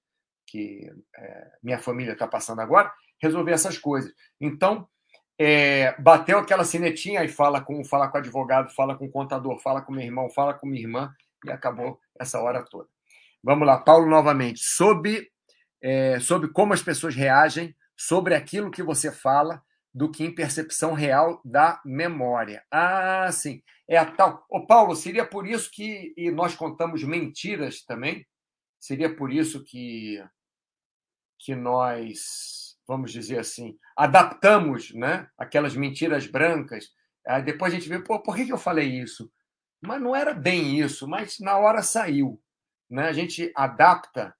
[0.50, 2.89] que é, minha família está passando agora,
[3.21, 4.13] resolver essas coisas.
[4.39, 4.88] Então
[5.39, 9.60] é, bateu aquela sinetinha e fala com fala com o advogado, fala com o contador,
[9.60, 11.13] fala com meu irmão, fala com minha irmã
[11.45, 12.88] e acabou essa hora toda.
[13.43, 15.30] Vamos lá, Paulo novamente sobre
[15.82, 19.62] é, sobre como as pessoas reagem sobre aquilo que você fala
[19.93, 22.63] do que em percepção real da memória.
[22.71, 23.63] Ah, sim.
[23.88, 24.45] É a tal.
[24.50, 28.28] Ô, Paulo, seria por isso que e nós contamos mentiras também?
[28.80, 30.23] Seria por isso que,
[31.39, 36.86] que nós, vamos dizer assim, adaptamos né, aquelas mentiras brancas.
[37.28, 39.30] Aí depois a gente vê, pô, por que, que eu falei isso?
[39.82, 42.41] Mas não era bem isso, mas na hora saiu.
[42.89, 43.10] Né?
[43.10, 44.34] A gente adapta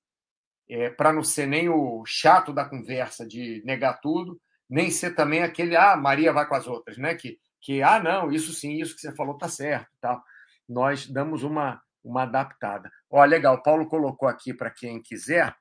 [0.70, 5.44] é, para não ser nem o chato da conversa de negar tudo, nem ser também
[5.44, 7.16] aquele, ah, Maria vai com as outras, né?
[7.16, 9.88] Que, que ah, não, isso sim, isso que você falou tá certo.
[10.02, 10.22] Tá?
[10.68, 12.92] Nós damos uma, uma adaptada.
[13.10, 15.56] Ó, legal, Paulo colocou aqui para quem quiser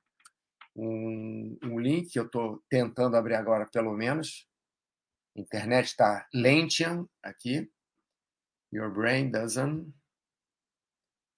[0.77, 4.47] um, um link, eu estou tentando abrir agora, pelo menos.
[5.35, 7.69] Internet está lentium aqui.
[8.71, 9.93] Your brain doesn't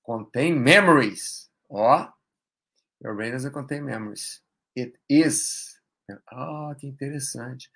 [0.03, 1.49] contain memories.
[1.69, 2.11] Ó,
[3.01, 4.43] your brain doesn't contain memories.
[4.75, 5.79] It is
[6.27, 7.71] ah, que interessante.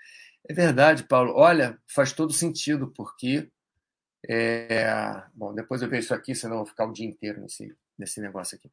[0.48, 1.34] É verdade, Paulo.
[1.36, 3.50] Olha, faz todo sentido, porque.
[4.28, 5.24] É...
[5.34, 8.22] Bom, depois eu vejo isso aqui, senão eu vou ficar o dia inteiro nesse, nesse
[8.22, 8.72] negócio aqui.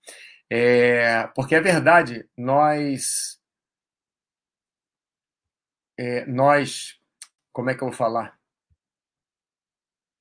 [0.48, 1.26] É...
[1.28, 3.40] Porque é verdade, nós.
[5.98, 6.98] É, nós.
[7.52, 8.38] Como é que eu vou falar?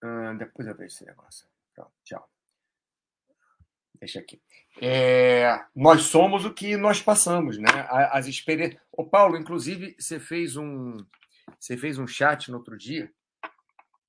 [0.02, 1.48] Ah, depois eu vejo esse negócio.
[1.74, 2.30] Pronto, tchau.
[4.00, 4.42] Deixa aqui.
[4.82, 7.70] É, nós somos o que nós passamos, né?
[8.12, 8.82] As experiências.
[8.92, 10.98] Ô, Paulo, inclusive, você fez um
[11.60, 13.12] você fez um chat no outro dia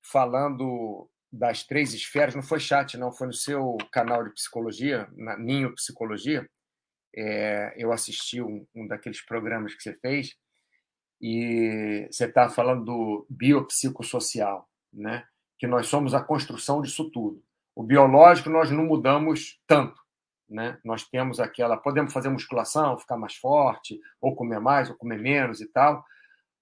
[0.01, 2.35] falando das três esferas.
[2.35, 6.47] Não foi chat, não, foi no seu canal de psicologia, na Ninho Psicologia.
[7.15, 10.35] É, eu assisti um, um daqueles programas que você fez
[11.21, 15.25] e você está falando do biopsicossocial, né?
[15.59, 17.43] Que nós somos a construção disso tudo.
[17.75, 20.01] O biológico nós não mudamos tanto
[20.51, 20.77] né?
[20.83, 25.61] Nós temos aquela, podemos fazer musculação, ficar mais forte, ou comer mais, ou comer menos
[25.61, 26.03] e tal.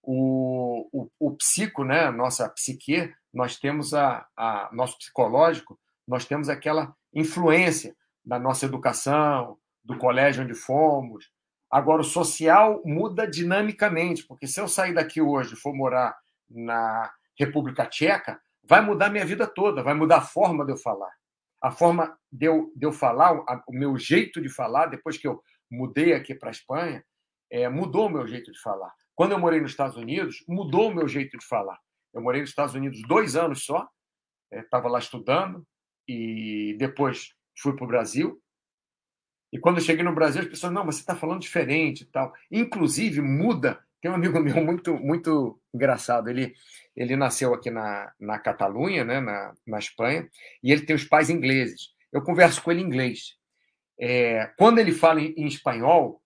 [0.02, 2.12] O, o, o psico, né?
[2.12, 9.58] Nossa psique, nós temos a, a nosso psicológico, nós temos aquela influência da nossa educação,
[9.84, 11.32] do colégio onde fomos.
[11.72, 16.18] Agora, o social muda dinamicamente, porque se eu sair daqui hoje e for morar
[16.50, 21.12] na República Tcheca, vai mudar minha vida toda, vai mudar a forma de eu falar.
[21.62, 23.34] A forma de eu, de eu falar,
[23.68, 27.04] o meu jeito de falar, depois que eu mudei aqui para a Espanha,
[27.52, 28.94] é, mudou o meu jeito de falar.
[29.16, 31.78] Quando eu morei nos Estados Unidos, mudou o meu jeito de falar.
[32.14, 33.88] Eu morei nos Estados Unidos dois anos só,
[34.52, 35.66] estava é, lá estudando,
[36.08, 38.42] e depois fui para o Brasil.
[39.52, 42.06] E quando eu cheguei no Brasil, as pessoas, não, mas você está falando diferente e
[42.06, 42.34] tal.
[42.52, 43.80] Inclusive, muda.
[44.02, 46.30] Tem um amigo meu muito muito engraçado.
[46.30, 46.56] Ele,
[46.96, 50.28] ele nasceu aqui na, na Catalunha, né, na, na Espanha,
[50.64, 51.94] e ele tem os pais ingleses.
[52.12, 53.38] Eu converso com ele em inglês.
[54.00, 56.22] É, quando ele fala em, em espanhol,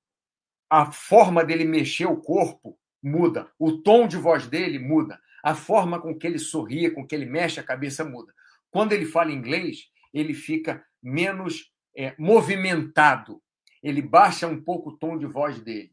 [0.70, 6.02] a forma dele mexer o corpo muda, o tom de voz dele muda, a forma
[6.02, 8.34] com que ele sorria, com que ele mexe a cabeça muda.
[8.72, 13.42] Quando ele fala inglês, ele fica menos é, movimentado,
[13.84, 15.92] ele baixa um pouco o tom de voz dele.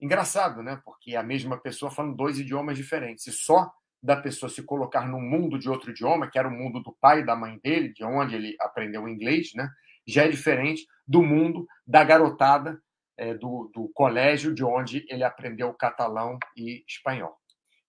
[0.00, 0.80] Engraçado, né?
[0.84, 3.26] Porque é a mesma pessoa falando dois idiomas diferentes.
[3.28, 3.70] E só
[4.02, 7.20] da pessoa se colocar no mundo de outro idioma, que era o mundo do pai
[7.20, 9.68] e da mãe dele, de onde ele aprendeu inglês, né?
[10.06, 12.80] Já é diferente do mundo da garotada
[13.16, 17.36] é, do, do colégio, de onde ele aprendeu catalão e espanhol.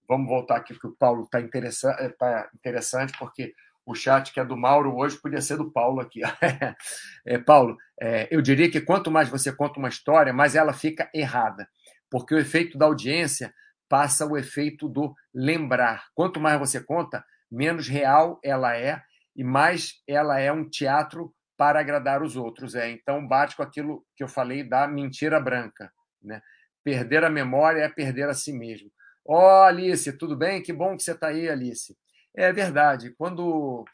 [0.09, 3.53] Vamos voltar aqui, porque o Paulo está interessante, é, tá interessante, porque
[3.85, 6.21] o chat que é do Mauro hoje podia ser do Paulo aqui.
[7.23, 11.07] é, Paulo, é, eu diria que quanto mais você conta uma história, mais ela fica
[11.13, 11.69] errada,
[12.09, 13.53] porque o efeito da audiência
[13.87, 16.05] passa o efeito do lembrar.
[16.15, 19.01] Quanto mais você conta, menos real ela é
[19.35, 22.73] e mais ela é um teatro para agradar os outros.
[22.73, 26.41] É, então bate com aquilo que eu falei da mentira branca, né?
[26.83, 28.89] Perder a memória é perder a si mesmo.
[29.31, 30.59] Ó, oh, Alice, tudo bem?
[30.59, 31.95] Que bom que você está aí, Alice.
[32.35, 33.13] É verdade.
[33.15, 33.85] Quando.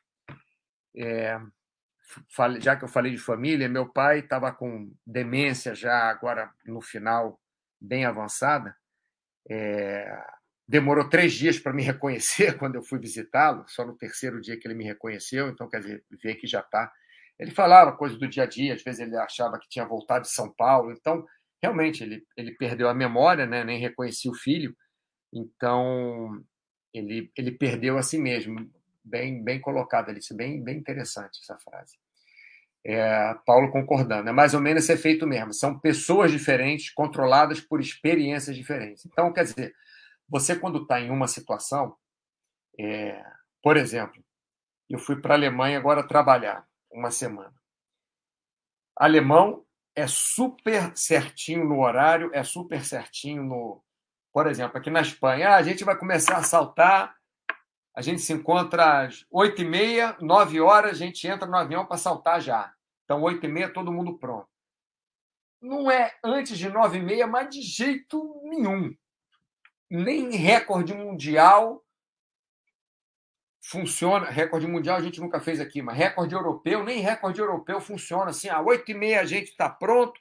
[0.95, 1.38] É,
[2.62, 7.38] já que eu falei de família, meu pai estava com demência já agora no final,
[7.82, 8.74] bem avançada.
[9.50, 10.10] É,
[10.65, 14.65] demorou três dias para me reconhecer quando eu fui visitá-lo, só no terceiro dia que
[14.65, 16.89] ele me reconheceu, então quer dizer, vê que já está.
[17.38, 20.32] Ele falava coisas do dia a dia, às vezes ele achava que tinha voltado de
[20.32, 21.26] São Paulo, então
[21.62, 23.65] realmente ele, ele perdeu a memória, né?
[23.65, 24.74] nem reconhecia o filho,
[25.36, 26.41] então
[26.93, 28.71] ele, ele perdeu a si mesmo.
[29.04, 31.98] Bem, bem colocado, Alice, bem, bem interessante essa frase.
[32.84, 34.30] É, Paulo concordando.
[34.30, 35.54] É mais ou menos esse efeito mesmo.
[35.54, 39.06] São pessoas diferentes, controladas por experiências diferentes.
[39.06, 39.76] Então, quer dizer,
[40.28, 41.95] você quando está em uma situação,
[42.80, 43.21] é,
[43.62, 44.24] por exemplo,
[44.89, 47.54] eu fui para a Alemanha agora trabalhar uma semana.
[48.95, 53.85] Alemão é super certinho no horário, é super certinho no,
[54.36, 57.15] por exemplo, aqui na Espanha, ah, a gente vai começar a saltar,
[57.95, 61.86] a gente se encontra às 8 e meia, 9 horas, a gente entra no avião
[61.86, 62.74] para saltar já.
[63.06, 64.50] Então, 8 e meia, todo mundo pronto.
[65.62, 68.93] Não é antes de 9 e meia, mas de jeito nenhum.
[69.89, 71.82] Nem recorde mundial
[73.62, 74.26] funciona.
[74.26, 78.50] Recorde mundial a gente nunca fez aqui, mas recorde europeu, nem recorde europeu funciona assim.
[78.50, 80.19] Às 8 e meia a gente está pronto,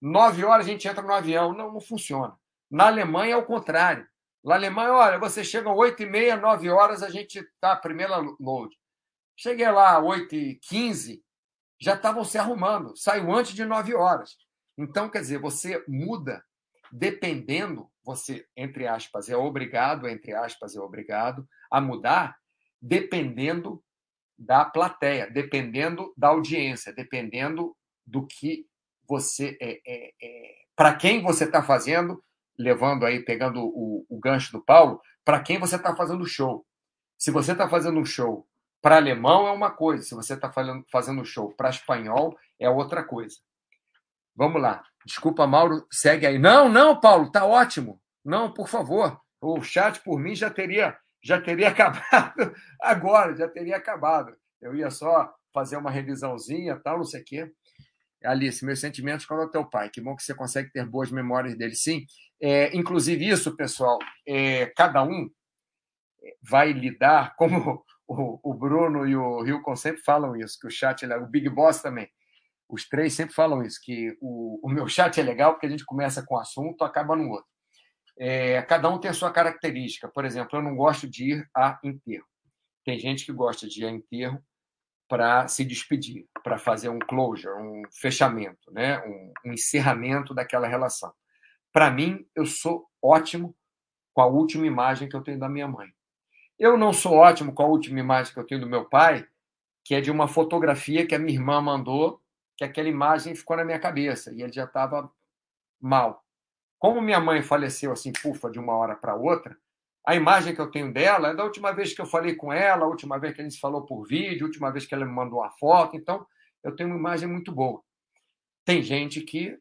[0.00, 1.54] 9 horas a gente entra no avião.
[1.54, 2.41] Não, não funciona.
[2.72, 4.08] Na Alemanha é o contrário.
[4.42, 8.16] Na Alemanha, olha, você chega às 8 e meia, 9 horas, a gente está primeira
[8.40, 8.74] load.
[9.36, 11.22] Cheguei lá às 8 e 15,
[11.78, 12.96] já estavam se arrumando.
[12.96, 14.38] Saiu antes de 9 horas.
[14.78, 16.42] Então, quer dizer, você muda
[16.90, 22.34] dependendo, você, entre aspas, é obrigado, entre aspas, é obrigado a mudar,
[22.80, 23.84] dependendo
[24.38, 28.66] da plateia, dependendo da audiência, dependendo do que
[29.06, 32.22] você é, é, é para quem você está fazendo
[32.58, 36.64] levando aí, pegando o, o gancho do Paulo, para quem você está fazendo show.
[37.18, 38.46] Se você está fazendo um show
[38.80, 40.02] para alemão, é uma coisa.
[40.02, 43.36] Se você está fazendo um show para espanhol, é outra coisa.
[44.34, 44.82] Vamos lá.
[45.04, 46.38] Desculpa, Mauro, segue aí.
[46.38, 48.00] Não, não, Paulo, tá ótimo.
[48.24, 49.20] Não, por favor.
[49.40, 54.34] O chat, por mim, já teria, já teria acabado agora, já teria acabado.
[54.60, 57.52] Eu ia só fazer uma revisãozinha, tal, não sei o quê.
[58.24, 59.90] Alice, meus sentimentos com o teu pai.
[59.90, 61.74] Que bom que você consegue ter boas memórias dele.
[61.74, 62.04] Sim,
[62.40, 65.30] é, inclusive isso, pessoal, é, cada um
[66.42, 71.04] vai lidar, como o, o, Bruno e o Hilcon sempre falam isso, que o chat,
[71.04, 72.08] é, o Big Boss também,
[72.68, 75.84] os três sempre falam isso, que o, o meu chat é legal porque a gente
[75.84, 77.50] começa com um assunto, acaba no outro.
[78.18, 80.08] É, cada um tem a sua característica.
[80.08, 82.26] Por exemplo, eu não gosto de ir a enterro.
[82.84, 84.42] Tem gente que gosta de ir a enterro
[85.12, 88.98] para se despedir, para fazer um closure, um fechamento, né?
[89.06, 91.12] um, um encerramento daquela relação.
[91.70, 93.54] Para mim, eu sou ótimo
[94.14, 95.88] com a última imagem que eu tenho da minha mãe.
[96.58, 99.28] Eu não sou ótimo com a última imagem que eu tenho do meu pai,
[99.84, 102.18] que é de uma fotografia que a minha irmã mandou,
[102.56, 105.12] que aquela imagem ficou na minha cabeça e ele já estava
[105.78, 106.24] mal.
[106.78, 109.58] Como minha mãe faleceu assim, pufa, de uma hora para outra,
[110.04, 112.84] A imagem que eu tenho dela é da última vez que eu falei com ela,
[112.84, 115.12] a última vez que a gente falou por vídeo, a última vez que ela me
[115.12, 115.96] mandou uma foto.
[115.96, 116.26] Então,
[116.64, 117.80] eu tenho uma imagem muito boa.
[118.64, 119.56] Tem gente que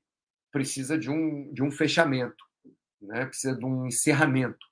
[0.52, 2.44] precisa de um, de um fechamento,
[3.02, 3.26] né?
[3.26, 4.66] precisa de um encerramento.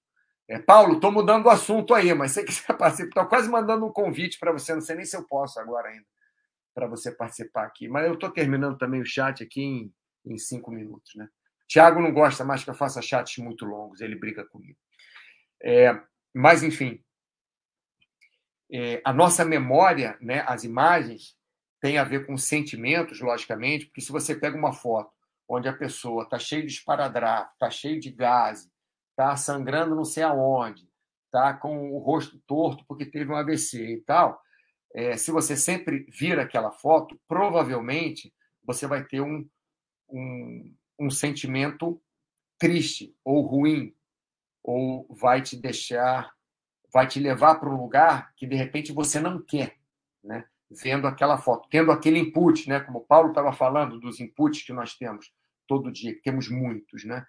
[0.47, 3.93] É, Paulo, estou mudando o assunto aí, mas você quiser participar, estou quase mandando um
[3.93, 6.05] convite para você, não sei nem se eu posso agora ainda,
[6.73, 7.87] para você participar aqui.
[7.87, 9.93] Mas eu estou terminando também o chat aqui em,
[10.25, 11.13] em cinco minutos.
[11.15, 11.29] Né?
[11.67, 14.77] Tiago não gosta mais que eu faça chats muito longos, ele briga comigo.
[15.61, 15.99] É,
[16.33, 17.03] mas, enfim,
[18.71, 21.35] é, a nossa memória, né, as imagens,
[21.81, 25.11] tem a ver com sentimentos, logicamente, porque se você pega uma foto
[25.47, 28.69] onde a pessoa está cheia de esparadrapo, está cheio de gás,
[29.11, 30.87] está sangrando não sei aonde,
[31.25, 34.39] está com o rosto torto porque teve um AVC e tal,
[34.93, 38.33] é, se você sempre vir aquela foto, provavelmente
[38.63, 39.47] você vai ter um,
[40.09, 42.01] um, um sentimento
[42.59, 43.95] triste ou ruim,
[44.63, 46.31] ou vai te deixar,
[46.91, 49.77] vai te levar para um lugar que de repente você não quer,
[50.23, 50.45] né?
[50.69, 52.79] Vendo aquela foto, tendo aquele input, né?
[52.79, 55.33] Como o Paulo estava falando dos inputs que nós temos
[55.67, 57.25] todo dia, que temos muitos, né?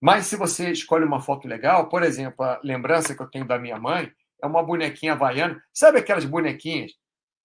[0.00, 3.58] Mas se você escolhe uma foto legal, por exemplo, a lembrança que eu tenho da
[3.58, 4.12] minha mãe
[4.42, 5.62] é uma bonequinha havaiana.
[5.72, 6.92] Sabe aquelas bonequinhas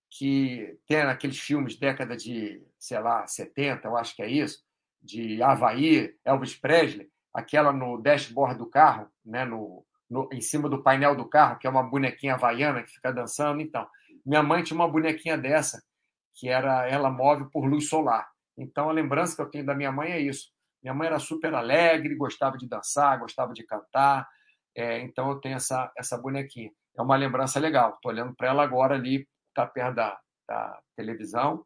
[0.09, 4.61] que tem naqueles filmes década de, sei lá, 70, eu acho que é isso,
[5.01, 10.83] de Havaí, Elvis Presley, aquela no dashboard do carro, né, no, no, em cima do
[10.83, 13.61] painel do carro, que é uma bonequinha havaiana que fica dançando.
[13.61, 13.87] Então,
[14.25, 15.81] minha mãe tinha uma bonequinha dessa,
[16.35, 18.29] que era ela móvel por luz solar.
[18.57, 20.51] Então, a lembrança que eu tenho da minha mãe é isso.
[20.83, 24.27] Minha mãe era super alegre, gostava de dançar, gostava de cantar.
[24.75, 26.71] É, então, eu tenho essa, essa bonequinha.
[26.97, 27.95] É uma lembrança legal.
[27.95, 31.65] Estou olhando para ela agora ali, está perto da, da televisão.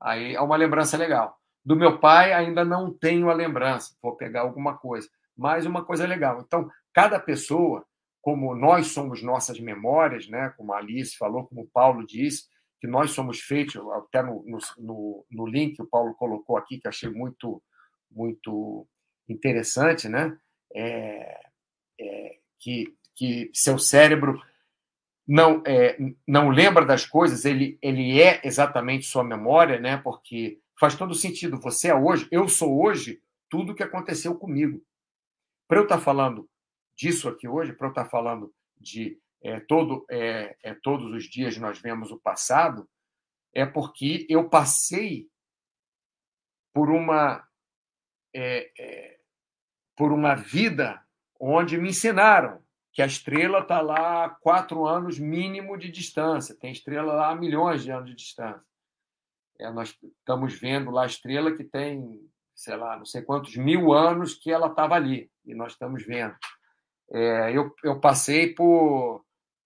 [0.00, 1.38] Aí é uma lembrança legal.
[1.64, 3.96] Do meu pai, ainda não tenho a lembrança.
[4.02, 5.08] Vou pegar alguma coisa.
[5.36, 6.40] Mas uma coisa legal.
[6.40, 7.84] Então, cada pessoa,
[8.20, 10.52] como nós somos nossas memórias, né?
[10.56, 12.44] como a Alice falou, como o Paulo disse,
[12.80, 14.44] que nós somos feitos, até no,
[14.76, 17.62] no, no link que o Paulo colocou aqui, que achei muito,
[18.10, 18.86] muito
[19.26, 20.36] interessante, né?
[20.74, 21.40] É,
[21.98, 24.38] é, que, que seu cérebro
[25.26, 25.96] não é,
[26.28, 29.96] não lembra das coisas, ele, ele é exatamente sua memória, né?
[29.96, 31.58] Porque faz todo sentido.
[31.60, 34.84] Você é hoje, eu sou hoje tudo o que aconteceu comigo.
[35.66, 36.46] Para eu estar falando
[36.94, 41.56] disso aqui hoje, para eu estar falando de é, todo, é, é, todos os dias
[41.56, 42.86] nós vemos o passado,
[43.54, 45.26] é porque eu passei
[46.74, 47.48] por uma
[48.34, 49.20] é, é,
[49.96, 51.02] por uma vida
[51.40, 52.62] onde me ensinaram
[52.92, 57.34] que a estrela está lá a quatro anos mínimo de distância, tem estrela lá a
[57.34, 58.73] milhões de anos de distância.
[59.58, 62.20] É, nós estamos vendo lá a estrela que tem,
[62.54, 66.34] sei lá, não sei quantos mil anos que ela estava ali, e nós estamos vendo.
[67.12, 69.24] É, eu, eu passei por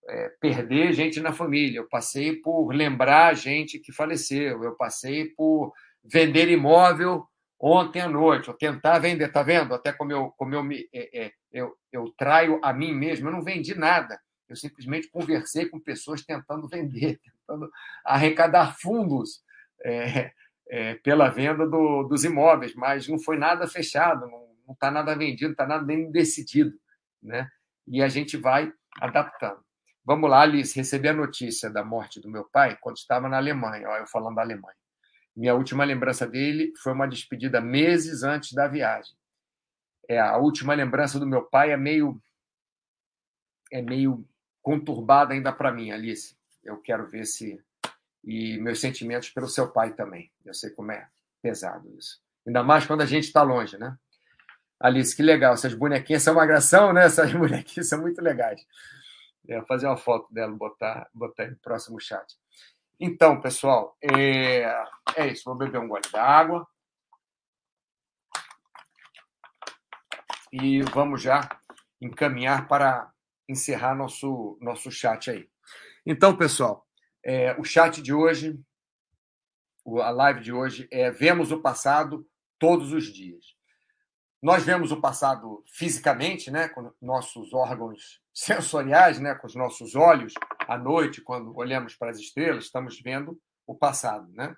[0.08, 5.72] é, perder gente na família, eu passei por lembrar gente que faleceu, eu passei por
[6.04, 7.26] vender imóvel
[7.60, 9.74] ontem à noite, ou tentar vender, tá vendo?
[9.74, 13.32] Até como eu, como eu, me, é, é, eu, eu traio a mim mesmo, eu
[13.32, 17.70] não vendi nada, eu simplesmente conversei com pessoas tentando vender, tentando
[18.04, 19.42] arrecadar fundos
[19.84, 20.32] é,
[20.70, 25.52] é, pela venda do, dos imóveis, mas não foi nada fechado, não está nada vendido,
[25.52, 26.72] está nada nem decidido.
[27.22, 27.48] Né?
[27.86, 29.60] E a gente vai adaptando.
[30.04, 33.88] Vamos lá, Alice, recebi a notícia da morte do meu pai quando estava na Alemanha,
[33.88, 34.76] Olha eu falando da Alemanha.
[35.36, 39.14] Minha última lembrança dele foi uma despedida meses antes da viagem.
[40.08, 42.20] É, a última lembrança do meu pai é meio
[43.70, 44.26] é meio
[44.62, 46.36] conturbada ainda para mim, Alice.
[46.64, 47.62] Eu quero ver se
[48.28, 50.30] e meus sentimentos pelo seu pai também.
[50.44, 51.08] Eu sei como é
[51.40, 52.20] pesado isso.
[52.46, 53.96] Ainda mais quando a gente está longe, né?
[54.78, 55.54] Alice, que legal.
[55.54, 57.06] Essas bonequinhas são uma gração, né?
[57.06, 58.60] Essas bonequinhas são muito legais.
[59.46, 62.36] Eu vou fazer uma foto dela, botar, botar no próximo chat.
[63.00, 64.62] Então, pessoal, é,
[65.16, 65.44] é isso.
[65.46, 66.68] Vou beber um gole d'água.
[70.52, 71.48] E vamos já
[71.98, 73.10] encaminhar para
[73.48, 75.48] encerrar nosso, nosso chat aí.
[76.04, 76.87] Então, pessoal,
[77.28, 78.58] é, o chat de hoje,
[80.02, 82.26] a live de hoje é Vemos o Passado
[82.58, 83.44] todos os dias.
[84.42, 90.32] Nós vemos o passado fisicamente, né, com nossos órgãos sensoriais, né, com os nossos olhos,
[90.66, 94.32] à noite, quando olhamos para as estrelas, estamos vendo o passado.
[94.32, 94.56] Né?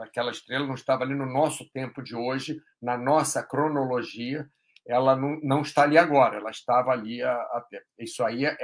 [0.00, 4.48] Aquela estrela não estava ali no nosso tempo de hoje, na nossa cronologia,
[4.86, 7.20] ela não, não está ali agora, ela estava ali.
[7.24, 7.64] A,
[7.98, 8.56] isso aí é,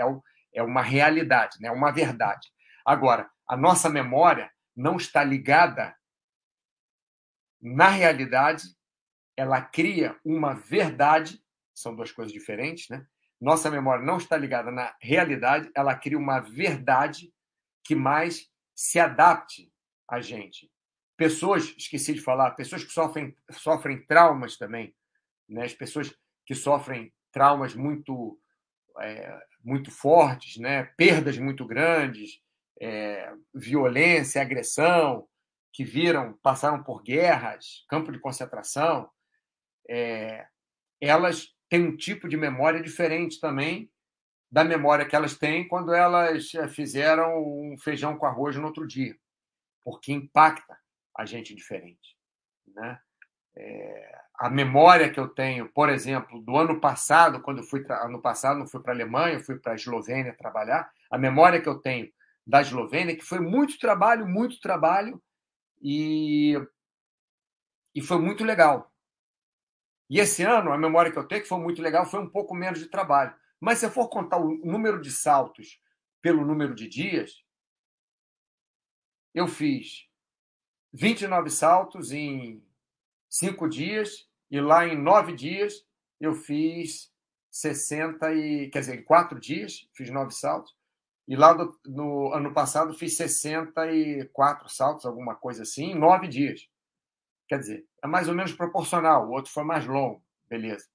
[0.55, 1.71] é uma realidade, né?
[1.73, 2.54] uma verdade.
[2.85, 5.97] Agora, a nossa memória não está ligada
[7.61, 8.65] na realidade,
[9.37, 11.43] ela cria uma verdade,
[11.75, 13.07] são duas coisas diferentes, né?
[13.41, 17.33] nossa memória não está ligada na realidade, ela cria uma verdade
[17.83, 19.73] que mais se adapte
[20.09, 20.71] a gente.
[21.17, 24.95] Pessoas, esqueci de falar, pessoas que sofrem, sofrem traumas também,
[25.49, 25.65] né?
[25.65, 26.15] as pessoas
[26.47, 28.39] que sofrem traumas muito,
[29.01, 30.85] é, muito fortes, né?
[30.97, 32.41] perdas muito grandes,
[32.81, 35.27] é, violência, agressão,
[35.73, 39.11] que viram, passaram por guerras, campo de concentração,
[39.89, 40.47] é,
[41.01, 43.91] elas têm um tipo de memória diferente também
[44.55, 48.87] da memória que elas têm quando elas eh, fizeram um feijão com arroz no outro
[48.87, 49.17] dia,
[49.83, 50.79] porque impacta
[51.17, 52.17] a gente diferente.
[52.69, 53.01] Né?
[53.57, 58.23] É, a memória que eu tenho, por exemplo, do ano passado, quando eu fui ano
[58.23, 61.81] passado, não fui para a Alemanha, fui para a Eslovênia trabalhar, a memória que eu
[61.81, 62.09] tenho
[62.47, 65.23] da Eslovênia, que foi muito trabalho, muito trabalho,
[65.81, 66.55] e,
[67.95, 68.93] e foi muito legal.
[70.09, 72.55] E esse ano, a memória que eu tenho, que foi muito legal, foi um pouco
[72.55, 73.35] menos de trabalho.
[73.61, 75.81] Mas se eu for contar o número de saltos
[76.21, 77.43] pelo número de dias,
[79.35, 80.07] eu fiz
[80.93, 82.65] 29 saltos em
[83.29, 85.85] cinco dias, e lá em nove dias
[86.21, 87.13] eu fiz
[87.51, 88.71] 60 e.
[88.71, 90.77] Quer dizer, em quatro dias fiz nove saltos.
[91.27, 96.69] E lá do, no ano passado fiz 64 saltos, alguma coisa assim, em nove dias.
[97.49, 99.27] Quer dizer, é mais ou menos proporcional.
[99.27, 100.87] O outro foi mais longo, beleza.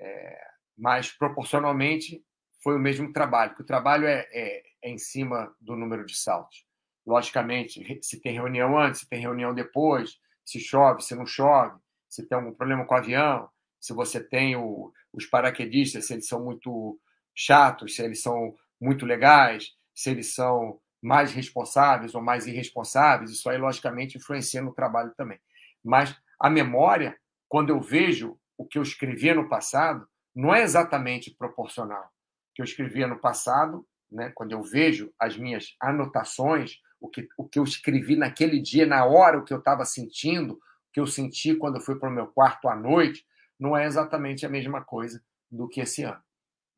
[0.00, 2.24] É, mas proporcionalmente
[2.62, 6.16] foi o mesmo trabalho, porque o trabalho é, é, é em cima do número de
[6.16, 6.64] saltos.
[7.06, 11.78] Logicamente, se tem reunião antes, se tem reunião depois, se chove, se não chove,
[12.08, 16.26] se tem algum problema com o avião, se você tem o, os paraquedistas, se eles
[16.26, 16.98] são muito
[17.34, 18.54] chatos, se eles são
[18.84, 24.74] muito legais, se eles são mais responsáveis ou mais irresponsáveis, isso aí, logicamente, influencia no
[24.74, 25.38] trabalho também.
[25.82, 27.16] Mas a memória,
[27.48, 32.04] quando eu vejo o que eu escrevi no passado, não é exatamente proporcional.
[32.04, 37.26] O que eu escrevia no passado, né, quando eu vejo as minhas anotações, o que,
[37.38, 40.60] o que eu escrevi naquele dia, na hora, o que eu estava sentindo, o
[40.92, 43.24] que eu senti quando eu fui para o meu quarto à noite,
[43.58, 46.22] não é exatamente a mesma coisa do que esse ano.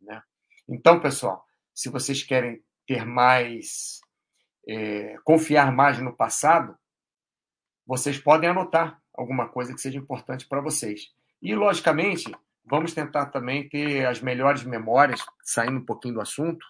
[0.00, 0.22] Né?
[0.68, 1.44] Então, pessoal,
[1.76, 4.00] se vocês querem ter mais,
[4.66, 6.74] é, confiar mais no passado,
[7.86, 11.12] vocês podem anotar alguma coisa que seja importante para vocês.
[11.42, 16.64] E, logicamente, vamos tentar também ter as melhores memórias, saindo um pouquinho do assunto,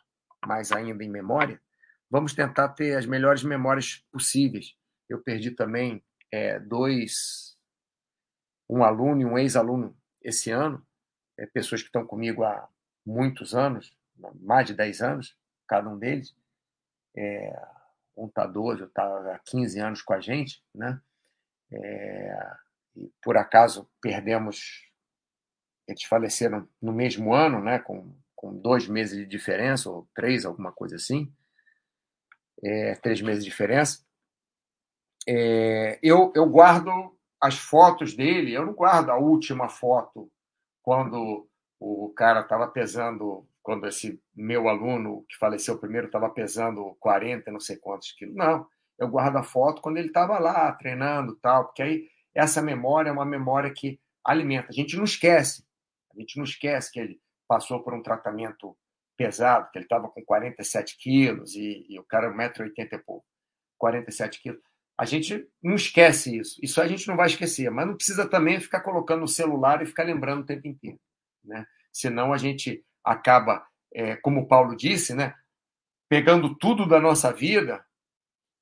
[0.44, 1.62] mas ainda em memória,
[2.10, 4.74] vamos tentar ter as melhores memórias possíveis.
[5.08, 7.56] Eu perdi também é, dois,
[8.68, 10.84] um aluno e um ex-aluno esse ano,
[11.38, 12.68] é, pessoas que estão comigo há
[13.04, 13.95] muitos anos,
[14.40, 15.36] mais de 10 anos,
[15.66, 16.34] cada um deles.
[17.16, 17.52] É,
[18.16, 21.00] um está 12, outro está há 15 anos com a gente, né?
[21.72, 22.56] É,
[22.96, 24.88] e por acaso perdemos,
[25.86, 27.78] eles faleceram no mesmo ano, né?
[27.78, 31.32] Com, com dois meses de diferença, ou três, alguma coisa assim.
[32.62, 34.04] É, três meses de diferença.
[35.28, 36.90] É, eu, eu guardo
[37.40, 40.30] as fotos dele, eu não guardo a última foto,
[40.82, 41.48] quando
[41.78, 47.58] o cara estava pesando quando esse meu aluno que faleceu primeiro estava pesando 40, não
[47.58, 48.36] sei quantos quilos.
[48.36, 48.64] Não,
[48.96, 53.12] eu guardo a foto quando ele estava lá treinando tal, porque aí essa memória é
[53.12, 54.68] uma memória que alimenta.
[54.68, 55.66] A gente não esquece,
[56.14, 58.78] a gente não esquece que ele passou por um tratamento
[59.16, 63.26] pesado, que ele estava com 47 quilos e, e o cara 1,80m e pouco,
[63.78, 64.60] 47 quilos.
[64.96, 66.56] A gente não esquece isso.
[66.62, 69.86] Isso a gente não vai esquecer, mas não precisa também ficar colocando no celular e
[69.86, 71.00] ficar lembrando o tempo inteiro.
[71.44, 71.66] Né?
[71.92, 75.32] Senão a gente acaba, é, como Paulo disse, né,
[76.08, 77.84] pegando tudo da nossa vida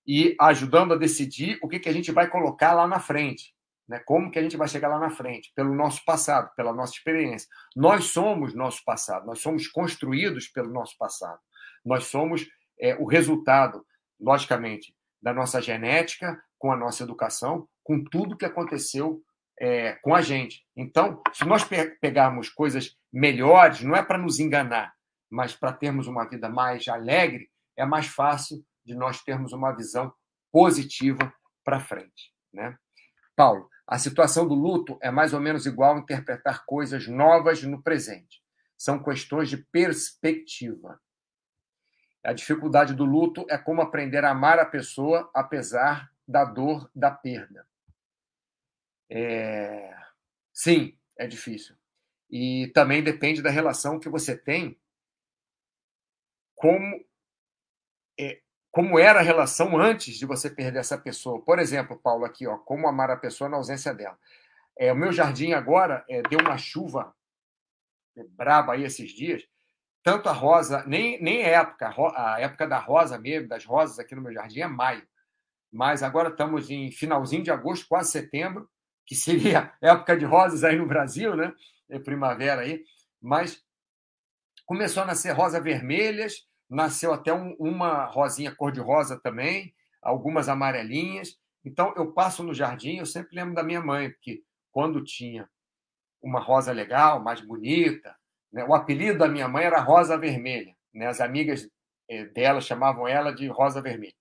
[0.06, 3.54] e ajudando a decidir o que, que a gente vai colocar lá na frente.
[3.88, 3.98] Né?
[4.00, 5.50] Como que a gente vai chegar lá na frente?
[5.54, 7.48] Pelo nosso passado, pela nossa experiência.
[7.74, 11.40] Nós somos nosso passado, nós somos construídos pelo nosso passado.
[11.84, 12.46] Nós somos
[12.78, 13.84] é, o resultado,
[14.20, 19.22] logicamente, da nossa genética, com a nossa educação, com tudo que aconteceu
[19.60, 20.64] é, com a gente.
[20.76, 24.94] Então, se nós pe pegarmos coisas melhores, não é para nos enganar,
[25.30, 30.12] mas para termos uma vida mais alegre, é mais fácil de nós termos uma visão
[30.52, 31.32] positiva
[31.64, 32.32] para frente.
[32.52, 32.76] Né?
[33.34, 37.82] Paulo, a situação do luto é mais ou menos igual a interpretar coisas novas no
[37.82, 38.42] presente.
[38.76, 41.00] São questões de perspectiva.
[42.24, 47.10] A dificuldade do luto é como aprender a amar a pessoa apesar da dor da
[47.10, 47.66] perda.
[49.10, 49.94] É...
[50.52, 51.76] Sim, é difícil.
[52.30, 54.78] E também depende da relação que você tem,
[56.54, 57.04] como,
[58.18, 58.40] é,
[58.70, 61.44] como era a relação antes de você perder essa pessoa.
[61.44, 64.18] Por exemplo, Paulo, aqui, ó, como amar a pessoa na ausência dela.
[64.76, 67.14] É, o meu jardim agora é, deu uma chuva
[68.30, 69.42] braba aí esses dias.
[70.02, 74.14] Tanto a rosa, nem, nem a época, a época da rosa mesmo, das rosas aqui
[74.14, 75.06] no meu jardim é maio.
[75.72, 78.70] Mas agora estamos em finalzinho de agosto, quase setembro,
[79.06, 81.52] que seria época de rosas aí no Brasil, né?
[81.88, 82.84] É primavera aí.
[83.20, 83.62] Mas
[84.66, 91.38] começou a nascer rosas vermelhas, nasceu até um, uma rosinha cor-de-rosa também, algumas amarelinhas.
[91.64, 95.48] Então, eu passo no jardim, eu sempre lembro da minha mãe, porque quando tinha
[96.20, 98.14] uma rosa legal, mais bonita,
[98.52, 98.64] né?
[98.64, 100.74] o apelido da minha mãe era Rosa Vermelha.
[100.92, 101.06] Né?
[101.06, 101.68] As amigas
[102.08, 104.14] eh, dela chamavam ela de Rosa Vermelha.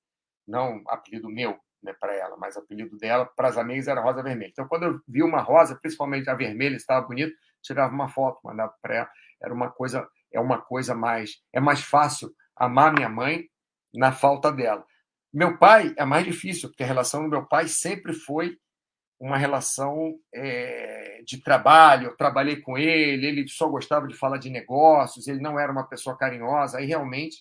[0.46, 4.24] Não apelido meu né, para ela, mas o apelido dela para as amigas era Rosa
[4.24, 4.50] Vermelha.
[4.52, 8.74] Então, quando eu vi uma rosa, principalmente a vermelha, estava bonita, tirava uma foto, mandava
[8.82, 9.10] para ela.
[9.42, 13.46] Era uma coisa, é uma coisa mais, é mais fácil amar minha mãe
[13.94, 14.86] na falta dela.
[15.34, 18.58] Meu pai é mais difícil, porque a relação do meu pai sempre foi
[19.20, 22.08] uma relação é, de trabalho.
[22.08, 25.88] Eu trabalhei com ele, ele só gostava de falar de negócios, ele não era uma
[25.88, 26.78] pessoa carinhosa.
[26.78, 27.38] Aí realmente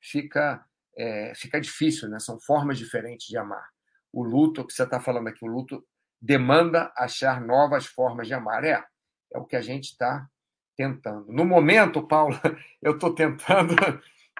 [0.00, 0.64] fica
[0.96, 2.18] é, fica difícil, né?
[2.18, 3.68] São formas diferentes de amar.
[4.16, 5.84] O luto, que você está falando aqui, o luto
[6.18, 8.64] demanda achar novas formas de amar.
[8.64, 8.82] É,
[9.34, 10.26] é o que a gente está
[10.74, 11.30] tentando.
[11.30, 12.34] No momento, Paulo,
[12.80, 13.74] eu estou tentando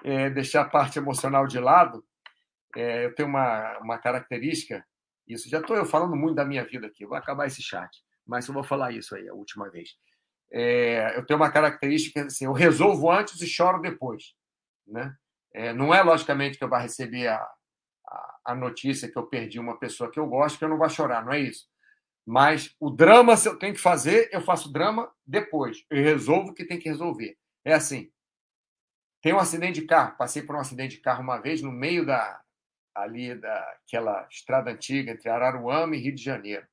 [0.03, 2.03] é, deixar a parte emocional de lado
[2.75, 4.85] é, eu tenho uma, uma característica,
[5.27, 7.89] isso já estou eu falando muito da minha vida aqui, vou acabar esse chat,
[8.25, 9.91] mas eu vou falar isso aí a última vez.
[10.51, 14.33] É, eu tenho uma característica assim, eu resolvo antes e choro depois,
[14.87, 15.15] né?
[15.75, 17.49] Não é logicamente que eu vá receber a,
[18.47, 21.23] a, notícia que eu perdi uma pessoa que eu gosto que eu não vou chorar,
[21.23, 21.67] não é isso.
[22.25, 25.85] Mas o drama, se eu tenho que fazer, eu faço drama depois.
[25.89, 27.37] Eu resolvo o que tem que resolver.
[27.63, 28.11] É assim.
[29.21, 30.17] Tem um acidente de carro.
[30.17, 32.41] Passei por um acidente de carro uma vez no meio da,
[32.93, 36.65] ali daquela estrada antiga entre Araruama e Rio de Janeiro.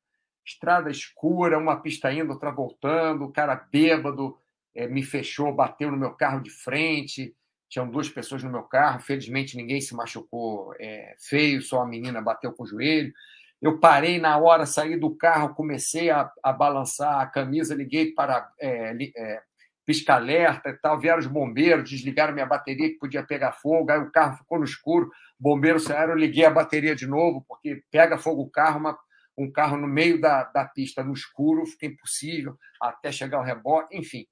[0.44, 4.36] Estrada escura, uma pista indo, outra voltando, o cara bêbado
[4.74, 7.34] é, me fechou, bateu no meu carro de frente.
[7.74, 12.22] Tinham duas pessoas no meu carro, felizmente ninguém se machucou é, feio, só a menina
[12.22, 13.12] bateu com o joelho.
[13.60, 18.48] Eu parei na hora, saí do carro, comecei a, a balançar a camisa, liguei para
[18.60, 19.42] é, é,
[19.84, 21.00] pisca-alerta e tal.
[21.00, 24.64] Vieram os bombeiros, desligaram minha bateria que podia pegar fogo, aí o carro ficou no
[24.64, 25.10] escuro.
[25.36, 28.96] Bombeiro saíram, eu liguei a bateria de novo, porque pega fogo o carro, uma,
[29.36, 33.96] um carro no meio da, da pista, no escuro, fica impossível até chegar o rebote,
[33.96, 34.24] enfim.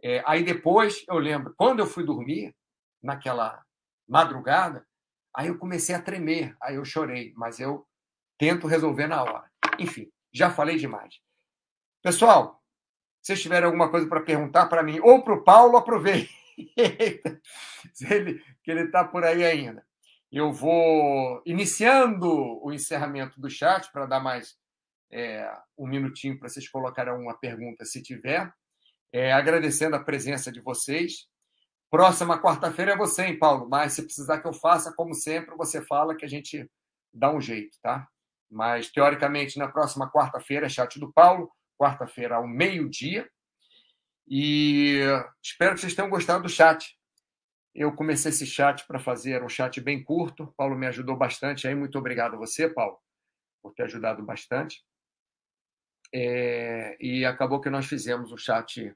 [0.00, 2.54] É, aí depois eu lembro, quando eu fui dormir,
[3.04, 3.62] naquela
[4.08, 4.84] madrugada,
[5.34, 7.86] aí eu comecei a tremer, aí eu chorei, mas eu
[8.38, 9.50] tento resolver na hora.
[9.78, 11.20] Enfim, já falei demais.
[12.02, 12.62] Pessoal,
[13.20, 16.30] se vocês tiverem alguma coisa para perguntar para mim, ou para o Paulo, aproveita,
[18.10, 19.84] ele, que ele está por aí ainda.
[20.30, 22.28] Eu vou iniciando
[22.62, 24.56] o encerramento do chat para dar mais
[25.10, 25.48] é,
[25.78, 28.52] um minutinho para vocês colocarem uma pergunta, se tiver.
[29.12, 31.28] É, agradecendo a presença de vocês.
[31.94, 33.68] Próxima quarta-feira é você, hein, Paulo?
[33.70, 36.68] Mas se precisar que eu faça, como sempre, você fala que a gente
[37.12, 38.08] dá um jeito, tá?
[38.50, 43.30] Mas, teoricamente, na próxima quarta-feira é chat do Paulo quarta-feira ao meio-dia.
[44.26, 45.02] E
[45.40, 46.98] espero que vocês tenham gostado do chat.
[47.72, 50.52] Eu comecei esse chat para fazer um chat bem curto.
[50.56, 51.76] Paulo me ajudou bastante aí.
[51.76, 52.98] Muito obrigado a você, Paulo,
[53.62, 54.84] por ter ajudado bastante.
[56.12, 58.92] É, e acabou que nós fizemos um chat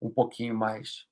[0.00, 1.11] um pouquinho mais,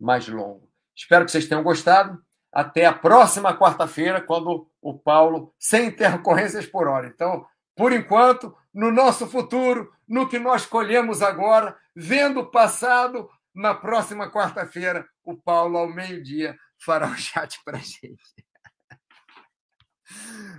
[0.00, 0.68] mais longo.
[0.94, 2.20] Espero que vocês tenham gostado.
[2.52, 7.06] Até a próxima quarta-feira, quando o Paulo, sem intercorrências por hora.
[7.06, 13.74] Então, por enquanto, no nosso futuro, no que nós colhemos agora, vendo o passado, na
[13.74, 18.46] próxima quarta-feira, o Paulo, ao meio-dia, fará um chat para a gente.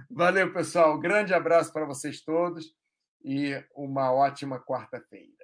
[0.09, 0.99] Valeu, pessoal.
[0.99, 2.73] Grande abraço para vocês todos
[3.23, 5.36] e uma ótima quarta-feira.